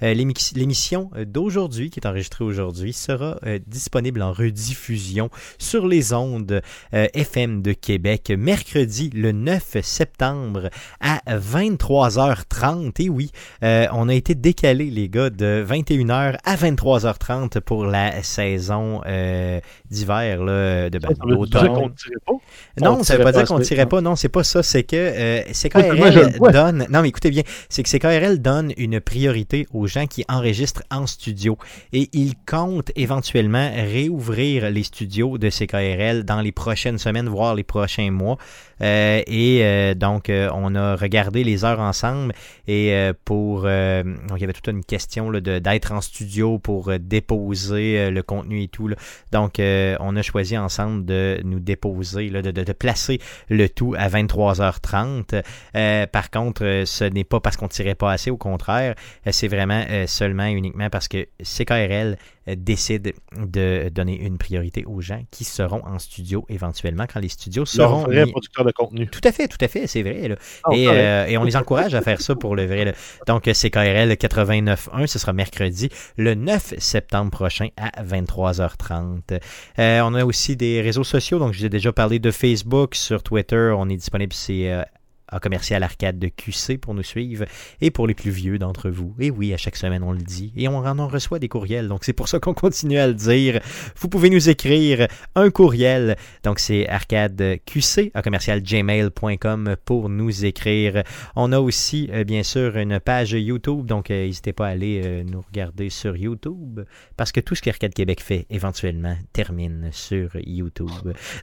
L'émission 0.00 1.10
euh, 1.16 1.24
d'aujourd'hui, 1.24 1.90
qui 1.90 2.00
est 2.00 2.06
enregistrée 2.06 2.44
aujourd'hui, 2.44 2.92
sera 2.92 3.38
euh, 3.46 3.58
disponible 3.66 4.22
en 4.22 4.32
rediffusion 4.32 5.30
sur 5.58 5.86
les 5.86 6.12
ondes 6.12 6.62
euh, 6.94 7.06
FM 7.14 7.62
de 7.62 7.72
Québec 7.72 8.32
mercredi 8.36 9.10
le 9.14 9.32
9 9.32 9.76
septembre 9.82 10.70
à 11.00 11.20
23h30. 11.28 13.02
Et 13.02 13.08
oui, 13.08 13.30
euh, 13.62 13.86
on 13.92 14.08
a 14.08 14.14
été 14.14 14.34
décalé, 14.34 14.90
les 14.90 15.08
gars, 15.08 15.30
de 15.30 15.64
21h 15.68 16.36
à 16.44 16.56
23h30 16.56 17.60
pour 17.60 17.84
la 17.84 18.22
saison 18.22 19.00
euh, 19.06 19.60
d'hiver, 19.90 20.42
là, 20.42 20.90
de 20.90 20.98
ben, 20.98 21.10
d'automne. 21.24 21.68
qu'on 21.68 21.88
ne 21.88 21.94
tirait 21.94 22.14
pas? 22.26 22.32
Non, 22.80 22.98
On 23.00 23.02
ça 23.02 23.16
veut 23.16 23.24
pas 23.24 23.32
dire 23.32 23.44
qu'on 23.44 23.60
tirait 23.60 23.86
pas. 23.86 24.00
Non, 24.00 24.16
c'est 24.16 24.28
pas 24.28 24.44
ça. 24.44 24.62
C'est 24.62 24.84
que 24.84 24.96
euh, 24.96 25.42
le 25.46 25.52
CKRL 25.52 26.38
donne. 26.52 26.86
Non, 26.90 27.02
mais 27.02 27.08
écoutez 27.08 27.30
bien. 27.30 27.42
C'est 27.68 27.82
que 27.82 27.88
CKRL 27.88 28.40
donne 28.40 28.72
une 28.76 29.00
priorité 29.00 29.49
aux 29.72 29.86
gens 29.86 30.06
qui 30.06 30.24
enregistrent 30.28 30.82
en 30.90 31.06
studio. 31.06 31.58
Et 31.92 32.08
il 32.12 32.34
compte 32.46 32.90
éventuellement 32.96 33.70
réouvrir 33.74 34.70
les 34.70 34.82
studios 34.82 35.38
de 35.38 35.50
CKRL 35.50 36.24
dans 36.24 36.40
les 36.40 36.52
prochaines 36.52 36.98
semaines, 36.98 37.28
voire 37.28 37.54
les 37.54 37.64
prochains 37.64 38.10
mois. 38.10 38.36
Euh, 38.82 39.22
et 39.26 39.60
euh, 39.62 39.94
donc, 39.94 40.30
euh, 40.30 40.50
on 40.54 40.74
a 40.74 40.96
regardé 40.96 41.44
les 41.44 41.64
heures 41.64 41.80
ensemble. 41.80 42.32
Et 42.66 42.94
pour. 43.24 43.62
donc, 43.62 44.36
il 44.36 44.40
y 44.40 44.44
avait 44.44 44.52
toute 44.52 44.68
une 44.68 44.84
question 44.84 45.30
d'être 45.32 45.92
en 45.92 46.00
studio 46.00 46.58
pour 46.58 46.92
déposer 46.98 48.10
le 48.10 48.22
contenu 48.22 48.62
et 48.62 48.68
tout. 48.68 48.88
là. 48.88 48.96
Donc, 49.32 49.54
on 49.58 50.16
a 50.16 50.22
choisi 50.22 50.56
ensemble 50.56 51.04
de 51.04 51.40
nous 51.44 51.58
déposer, 51.58 52.28
là, 52.28 52.42
de, 52.42 52.50
de, 52.50 52.62
de 52.62 52.72
placer 52.72 53.20
le 53.48 53.68
tout 53.68 53.94
à 53.98 54.08
23h30. 54.08 55.42
Euh, 55.74 56.06
par 56.06 56.30
contre, 56.30 56.82
ce 56.84 57.04
n'est 57.04 57.24
pas 57.24 57.40
parce 57.40 57.56
qu'on 57.56 57.68
tirait 57.68 57.94
pas 57.94 58.12
assez, 58.12 58.30
au 58.30 58.36
contraire, 58.36 58.94
c'est 59.30 59.48
vraiment 59.48 59.84
seulement 60.06 60.46
et 60.46 60.52
uniquement 60.52 60.90
parce 60.90 61.08
que 61.08 61.26
CKRL 61.42 62.16
décide 62.56 63.12
de 63.36 63.88
donner 63.90 64.20
une 64.20 64.38
priorité 64.38 64.84
aux 64.84 65.00
gens 65.00 65.22
qui 65.30 65.44
seront 65.44 65.84
en 65.86 65.98
studio 65.98 66.44
éventuellement 66.48 67.06
quand 67.12 67.20
les 67.20 67.28
studios 67.28 67.62
Leur 67.76 67.88
seront 67.90 68.02
vrai 68.04 68.24
mis- 68.24 68.30
producteur 68.30 68.64
de 68.64 68.72
contenu. 68.72 69.06
tout 69.08 69.20
à 69.24 69.32
fait, 69.32 69.48
tout 69.48 69.58
à 69.60 69.68
fait, 69.68 69.86
c'est 69.86 70.02
vrai. 70.02 70.28
là. 70.28 70.36
Ah, 70.64 70.70
et, 70.74 70.86
euh, 70.88 71.26
et 71.26 71.38
on 71.38 71.44
les 71.44 71.56
encourage 71.56 71.94
à 71.94 72.02
faire 72.02 72.20
ça 72.20 72.34
pour 72.34 72.56
le 72.56 72.66
vrai. 72.66 72.84
là. 72.84 72.92
Donc, 73.26 73.48
euh, 73.48 73.52
CKRL 73.54 74.12
89.1, 74.16 75.06
ce 75.06 75.18
sera 75.18 75.32
mercredi, 75.32 75.88
le 76.16 76.34
9 76.34 76.74
septembre 76.78 77.30
prochain 77.30 77.68
à 77.76 78.02
23h30. 78.02 79.40
Euh, 79.78 80.00
on 80.02 80.14
a 80.14 80.24
aussi 80.24 80.56
des 80.56 80.80
réseaux 80.80 81.04
sociaux, 81.04 81.38
donc 81.38 81.52
je 81.52 81.60
vous 81.60 81.66
ai 81.66 81.70
déjà 81.70 81.92
parlé 81.92 82.18
de 82.18 82.30
Facebook, 82.30 82.94
sur 82.94 83.22
Twitter, 83.22 83.72
on 83.76 83.88
est 83.88 83.96
disponible, 83.96 84.32
c'est 84.32 84.70
euh, 84.72 84.82
à 85.30 85.40
commercial 85.40 85.82
arcade 85.82 86.18
de 86.18 86.28
QC 86.28 86.78
pour 86.78 86.94
nous 86.94 87.02
suivre 87.02 87.44
et 87.80 87.90
pour 87.90 88.06
les 88.06 88.14
plus 88.14 88.30
vieux 88.30 88.58
d'entre 88.58 88.90
vous. 88.90 89.14
Et 89.18 89.30
oui, 89.30 89.52
à 89.54 89.56
chaque 89.56 89.76
semaine 89.76 90.02
on 90.02 90.12
le 90.12 90.18
dit 90.18 90.52
et 90.56 90.68
on 90.68 90.84
en 90.84 91.08
reçoit 91.08 91.38
des 91.38 91.48
courriels. 91.48 91.88
Donc 91.88 92.04
c'est 92.04 92.12
pour 92.12 92.28
ça 92.28 92.38
qu'on 92.38 92.54
continue 92.60 92.98
à 92.98 93.06
le 93.06 93.14
dire. 93.14 93.60
Vous 93.96 94.08
pouvez 94.08 94.30
nous 94.30 94.48
écrire 94.48 95.06
un 95.34 95.50
courriel. 95.50 96.16
Donc 96.42 96.58
c'est 96.58 96.88
arcadeqc 96.88 98.10
à 98.14 98.22
commercial 98.22 98.62
gmail.com 98.62 99.76
pour 99.84 100.08
nous 100.08 100.44
écrire. 100.44 101.02
On 101.36 101.52
a 101.52 101.60
aussi 101.60 102.08
euh, 102.12 102.24
bien 102.24 102.42
sûr 102.42 102.76
une 102.76 103.00
page 103.00 103.32
YouTube. 103.32 103.86
Donc 103.86 104.10
euh, 104.10 104.26
n'hésitez 104.26 104.52
pas 104.52 104.66
à 104.66 104.70
aller 104.70 105.02
euh, 105.04 105.22
nous 105.24 105.40
regarder 105.40 105.90
sur 105.90 106.16
YouTube 106.16 106.80
parce 107.16 107.32
que 107.32 107.40
tout 107.40 107.54
ce 107.54 107.62
qu'Arcade 107.62 107.94
Québec 107.94 108.20
fait 108.20 108.46
éventuellement 108.50 109.16
termine 109.32 109.90
sur 109.92 110.30
YouTube. 110.44 110.88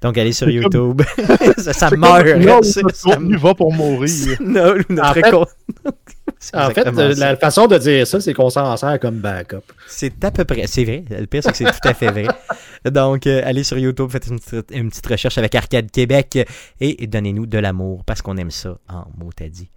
Donc 0.02 0.17
allez 0.17 0.34
sur 0.34 0.50
YouTube. 0.50 1.02
ça, 1.58 1.73
ça 1.73 1.91
meurt. 1.95 2.26
là 2.26 2.60
ça 2.63 2.82
contenu 3.28 3.38
va 3.38 3.54
pour 3.54 3.73
mourir. 3.78 4.38
notre 4.40 5.02
En 5.02 5.13
fait- 5.13 5.24
En 6.54 6.70
euh, 6.70 7.16
la 7.18 7.36
façon 7.36 7.68
de 7.68 7.78
dire 7.78 8.06
ça, 8.06 8.22
c'est 8.22 8.34
qu'on 8.34 8.50
s'en 8.50 8.78
sert 8.78 9.00
comme 9.00 9.20
backup. 9.20 9.63
C'est 9.88 10.24
à 10.24 10.30
peu 10.32 10.46
près, 10.46 10.68
c'est 10.68 10.84
vrai. 10.86 11.04
Le 11.10 11.26
pire, 11.26 11.42
c'est 11.44 11.52
que 11.52 11.58
c'est 11.58 11.66
tout 11.66 11.88
à 11.88 11.94
fait 11.94 12.12
vrai. 12.12 12.28
Donc, 12.86 13.26
euh, 13.26 13.42
allez 13.44 13.63
sur 13.63 13.78
YouTube, 13.78 14.10
faites 14.12 14.28
une 14.28 14.40
petite, 14.40 14.72
une 14.72 14.90
petite 14.90 15.08
recherche 15.08 15.38
avec 15.38 15.56
Arcade 15.56 15.90
Québec 15.90 16.38
et 16.80 17.08
donnez-nous 17.08 17.48
de 17.48 17.58
l'amour 17.58 18.04
parce 18.06 18.22
qu'on 18.22 18.38
aime 18.38 18.52
ça 18.52 18.78
en 18.88 19.06
mot 19.18 19.32
à 19.42 19.50
dit. 19.50 19.72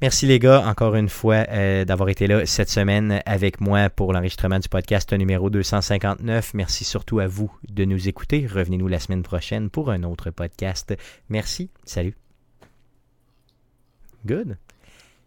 Merci 0.00 0.24
les 0.26 0.38
gars, 0.38 0.64
encore 0.66 0.94
une 0.94 1.10
fois, 1.10 1.44
euh, 1.50 1.84
d'avoir 1.84 2.08
été 2.08 2.26
là 2.26 2.46
cette 2.46 2.70
semaine 2.70 3.20
avec 3.26 3.60
moi 3.60 3.90
pour 3.90 4.14
l'enregistrement 4.14 4.58
du 4.58 4.68
podcast 4.68 5.12
numéro 5.12 5.50
259. 5.50 6.54
Merci 6.54 6.84
surtout 6.84 7.18
à 7.18 7.26
vous 7.26 7.52
de 7.68 7.84
nous 7.84 8.08
écouter. 8.08 8.46
Revenez-nous 8.50 8.88
la 8.88 8.98
semaine 8.98 9.22
prochaine 9.22 9.68
pour 9.68 9.90
un 9.90 10.04
autre 10.04 10.30
podcast. 10.30 10.94
Merci. 11.28 11.68
Salut. 11.84 12.19
Good. 14.26 14.56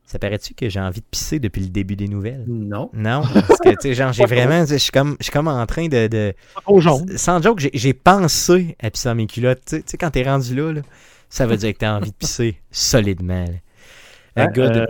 Ça 0.05 0.19
paraît-tu 0.19 0.53
que 0.53 0.67
j'ai 0.69 0.79
envie 0.81 0.99
de 0.99 1.05
pisser 1.09 1.39
depuis 1.39 1.61
le 1.61 1.69
début 1.69 1.95
des 1.95 2.07
nouvelles? 2.09 2.43
Non. 2.47 2.89
Non, 2.93 3.21
parce 3.47 3.59
que, 3.59 3.69
tu 3.69 3.75
sais, 3.81 3.93
genre, 3.93 4.11
j'ai 4.11 4.25
vraiment, 4.25 4.65
je 4.65 4.75
suis 4.75 4.91
comme, 4.91 5.15
je 5.19 5.23
suis 5.23 5.31
comme 5.31 5.47
en 5.47 5.65
train 5.65 5.87
de, 5.87 6.07
de 6.07 6.33
Au 6.65 6.79
jaune. 6.81 7.17
sans 7.17 7.41
joke, 7.41 7.59
j'ai- 7.73 7.93
pensé 7.93 8.75
à 8.81 8.91
pisser 8.91 9.07
dans 9.09 9.15
mes 9.15 9.27
culottes. 9.27 9.61
Tu 9.65 9.81
sais- 9.85 9.97
quand 9.97 10.11
t'es 10.11 10.23
rendu 10.23 10.55
là, 10.55 10.73
là, 10.73 10.81
ça 11.29 11.45
veut 11.47 11.55
dire 11.57 11.73
que 11.73 11.77
t'as 11.79 11.95
envie 11.97 12.11
de 12.11 12.15
pisser 12.15 12.59
solidement. 12.69 13.45
là. 13.45 13.49
Euh, 13.49 14.45
Hein, 14.45 14.47
good. 14.53 14.77
euh, 14.77 14.85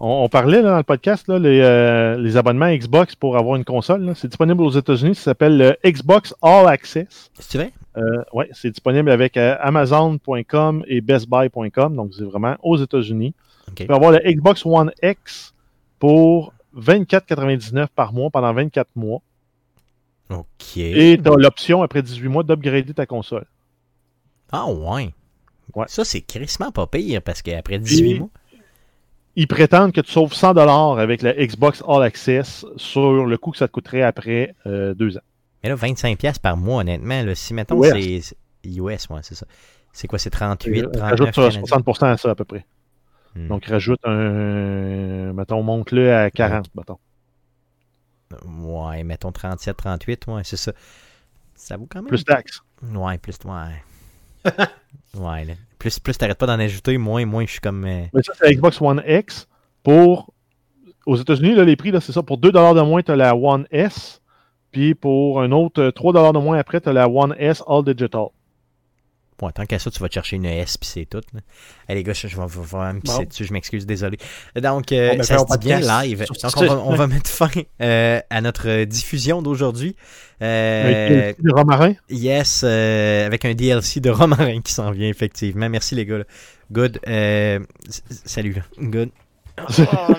on, 0.00 0.24
on 0.24 0.28
parlait 0.28 0.62
là, 0.62 0.70
dans 0.70 0.76
le 0.76 0.82
podcast, 0.82 1.26
là, 1.28 1.38
les, 1.38 1.60
euh, 1.60 2.16
les 2.18 2.36
abonnements 2.36 2.72
Xbox 2.74 3.14
pour 3.16 3.36
avoir 3.36 3.56
une 3.56 3.64
console. 3.64 4.12
C'est 4.16 4.28
disponible 4.28 4.62
aux 4.62 4.70
États-Unis. 4.70 5.14
Ça 5.14 5.22
s'appelle 5.24 5.56
le 5.58 5.76
Xbox 5.84 6.34
All 6.42 6.68
Access. 6.68 7.30
Tu 7.48 7.58
veux? 7.58 7.66
Euh, 7.96 8.22
ouais, 8.32 8.48
c'est 8.52 8.70
disponible 8.70 9.10
avec 9.10 9.36
euh, 9.36 9.56
Amazon.com 9.60 10.84
et 10.86 11.00
BestBuy.com. 11.00 11.96
Donc, 11.96 12.12
c'est 12.16 12.24
vraiment 12.24 12.56
aux 12.62 12.76
États-Unis. 12.76 13.34
Ok. 13.68 13.74
Tu 13.76 13.86
peux 13.86 13.94
avoir 13.94 14.12
le 14.12 14.18
Xbox 14.24 14.64
One 14.64 14.92
X 15.02 15.52
pour 15.98 16.52
24,99 16.76 17.88
par 17.94 18.12
mois 18.12 18.30
pendant 18.30 18.52
24 18.52 18.88
mois. 18.94 19.20
Ok. 20.30 20.76
Et 20.76 21.18
tu 21.22 21.28
as 21.30 21.34
l'option, 21.36 21.82
après 21.82 22.02
18 22.02 22.28
mois, 22.28 22.42
d'upgrader 22.44 22.94
ta 22.94 23.06
console. 23.06 23.46
Ah 24.52 24.66
ouais. 24.70 25.12
Ouais. 25.74 25.84
Ça, 25.88 26.04
c'est 26.04 26.20
crissement 26.20 26.70
pas 26.70 26.86
pire 26.86 27.20
parce 27.22 27.42
qu'après 27.42 27.78
18 27.78 28.10
Et- 28.10 28.18
mois. 28.20 28.28
Ils 29.40 29.46
prétendent 29.46 29.92
que 29.92 30.00
tu 30.00 30.10
sauves 30.10 30.34
100 30.34 30.56
avec 30.96 31.22
le 31.22 31.32
Xbox 31.32 31.80
All 31.86 32.02
Access 32.02 32.66
sur 32.76 33.24
le 33.24 33.38
coût 33.38 33.52
que 33.52 33.58
ça 33.58 33.68
te 33.68 33.72
coûterait 33.72 34.02
après 34.02 34.56
euh, 34.66 34.94
deux 34.94 35.16
ans. 35.16 35.22
Mais 35.62 35.68
là, 35.68 35.76
25$ 35.76 36.40
par 36.40 36.56
mois, 36.56 36.80
honnêtement, 36.80 37.22
là, 37.22 37.36
si 37.36 37.54
mettons 37.54 37.80
US. 37.84 37.92
c'est. 38.24 38.36
US, 38.68 39.08
ouais, 39.08 39.20
c'est 39.22 39.36
ça. 39.36 39.46
C'est 39.92 40.08
quoi, 40.08 40.18
c'est 40.18 40.30
38, 40.30 40.86
Euh, 40.86 40.90
39 40.90 41.00
rajoute 41.10 41.30
canadiens? 41.30 41.62
60% 41.62 42.06
à 42.06 42.16
ça 42.16 42.30
à 42.30 42.34
peu 42.34 42.44
près. 42.44 42.66
Hmm. 43.36 43.46
Donc 43.46 43.64
rajoute 43.66 44.00
un. 44.02 45.32
Mettons, 45.34 45.62
monte-le 45.62 46.12
à 46.12 46.32
40, 46.32 46.74
mettons. 46.74 46.98
Ouais, 48.44 49.04
mettons 49.04 49.30
37, 49.30 49.76
38, 49.76 50.26
ouais, 50.26 50.42
c'est 50.42 50.56
ça. 50.56 50.72
Ça 51.54 51.76
vaut 51.76 51.86
quand 51.88 52.00
même. 52.00 52.08
Plus 52.08 52.24
taxes. 52.24 52.60
Ouais, 52.82 53.18
plus. 53.18 53.38
Ouais. 53.44 54.52
ouais. 55.14 55.56
Plus, 55.78 55.98
plus 55.98 56.18
t'arrêtes 56.18 56.38
pas 56.38 56.46
d'en 56.46 56.58
ajouter, 56.58 56.98
moins, 56.98 57.24
moins 57.24 57.44
je 57.46 57.52
suis 57.52 57.60
comme. 57.60 57.84
euh, 57.84 58.04
Mais 58.12 58.22
ça, 58.22 58.32
c'est 58.34 58.54
Xbox 58.54 58.80
One 58.80 59.02
X. 59.06 59.48
Pour. 59.82 60.32
Aux 61.06 61.16
États-Unis, 61.16 61.54
là, 61.54 61.64
les 61.64 61.76
prix, 61.76 61.90
là, 61.90 62.00
c'est 62.00 62.12
ça. 62.12 62.22
Pour 62.22 62.36
2 62.36 62.52
de 62.52 62.82
moins, 62.82 63.02
tu 63.02 63.10
as 63.12 63.16
la 63.16 63.34
One 63.34 63.66
S. 63.70 64.20
Puis 64.72 64.94
pour 64.94 65.40
un 65.40 65.52
autre 65.52 65.80
euh, 65.82 65.90
3 65.90 66.32
de 66.32 66.38
moins 66.38 66.58
après, 66.58 66.80
tu 66.80 66.88
as 66.88 66.92
la 66.92 67.08
One 67.08 67.34
S 67.38 67.62
All 67.66 67.84
Digital. 67.84 68.26
Bon, 69.38 69.50
tant 69.50 69.66
qu'à 69.66 69.78
ça, 69.78 69.90
tu 69.90 70.00
vas 70.00 70.08
te 70.08 70.14
chercher 70.14 70.34
une 70.36 70.46
S, 70.46 70.76
puis 70.76 70.88
c'est 70.92 71.04
tout. 71.04 71.20
là. 71.32 71.40
Allez, 71.88 72.02
gars, 72.02 72.12
je 72.12 72.26
je 72.26 72.36
vais 72.36 72.42
je 72.48 72.58
vais 72.76 72.92
me 72.92 73.00
pisser 73.00 73.18
Bon. 73.18 73.24
dessus, 73.24 73.44
je 73.44 73.52
m'excuse, 73.52 73.86
désolé. 73.86 74.18
Donc, 74.56 74.90
euh, 74.90 75.14
ben, 75.14 75.22
ça 75.22 75.38
se 75.38 75.44
dit 75.58 75.66
bien 75.66 75.78
live. 75.80 76.24
Donc, 76.42 76.52
on 76.56 76.66
va, 76.66 76.78
on 76.78 76.94
va 76.96 77.06
mettre 77.06 77.30
fin 77.30 77.48
euh, 77.80 78.20
à 78.30 78.40
notre 78.40 78.84
diffusion 78.84 79.40
d'aujourd'hui. 79.40 79.94
Euh, 80.42 81.32
romarin? 81.50 81.94
yes, 82.10 82.62
euh, 82.64 83.26
avec 83.26 83.44
un 83.44 83.54
DLC 83.54 84.00
de 84.00 84.10
Romarin 84.10 84.60
qui 84.60 84.72
s'en 84.72 84.90
vient, 84.90 85.08
effectivement. 85.08 85.68
Merci, 85.68 85.94
les 85.94 86.04
gars. 86.06 86.18
là. 86.18 86.24
Good. 86.72 86.98
Euh, 87.06 87.60
salut. 88.24 88.54
là. 88.54 88.62
Good. 88.80 89.10
Oh. 89.58 90.14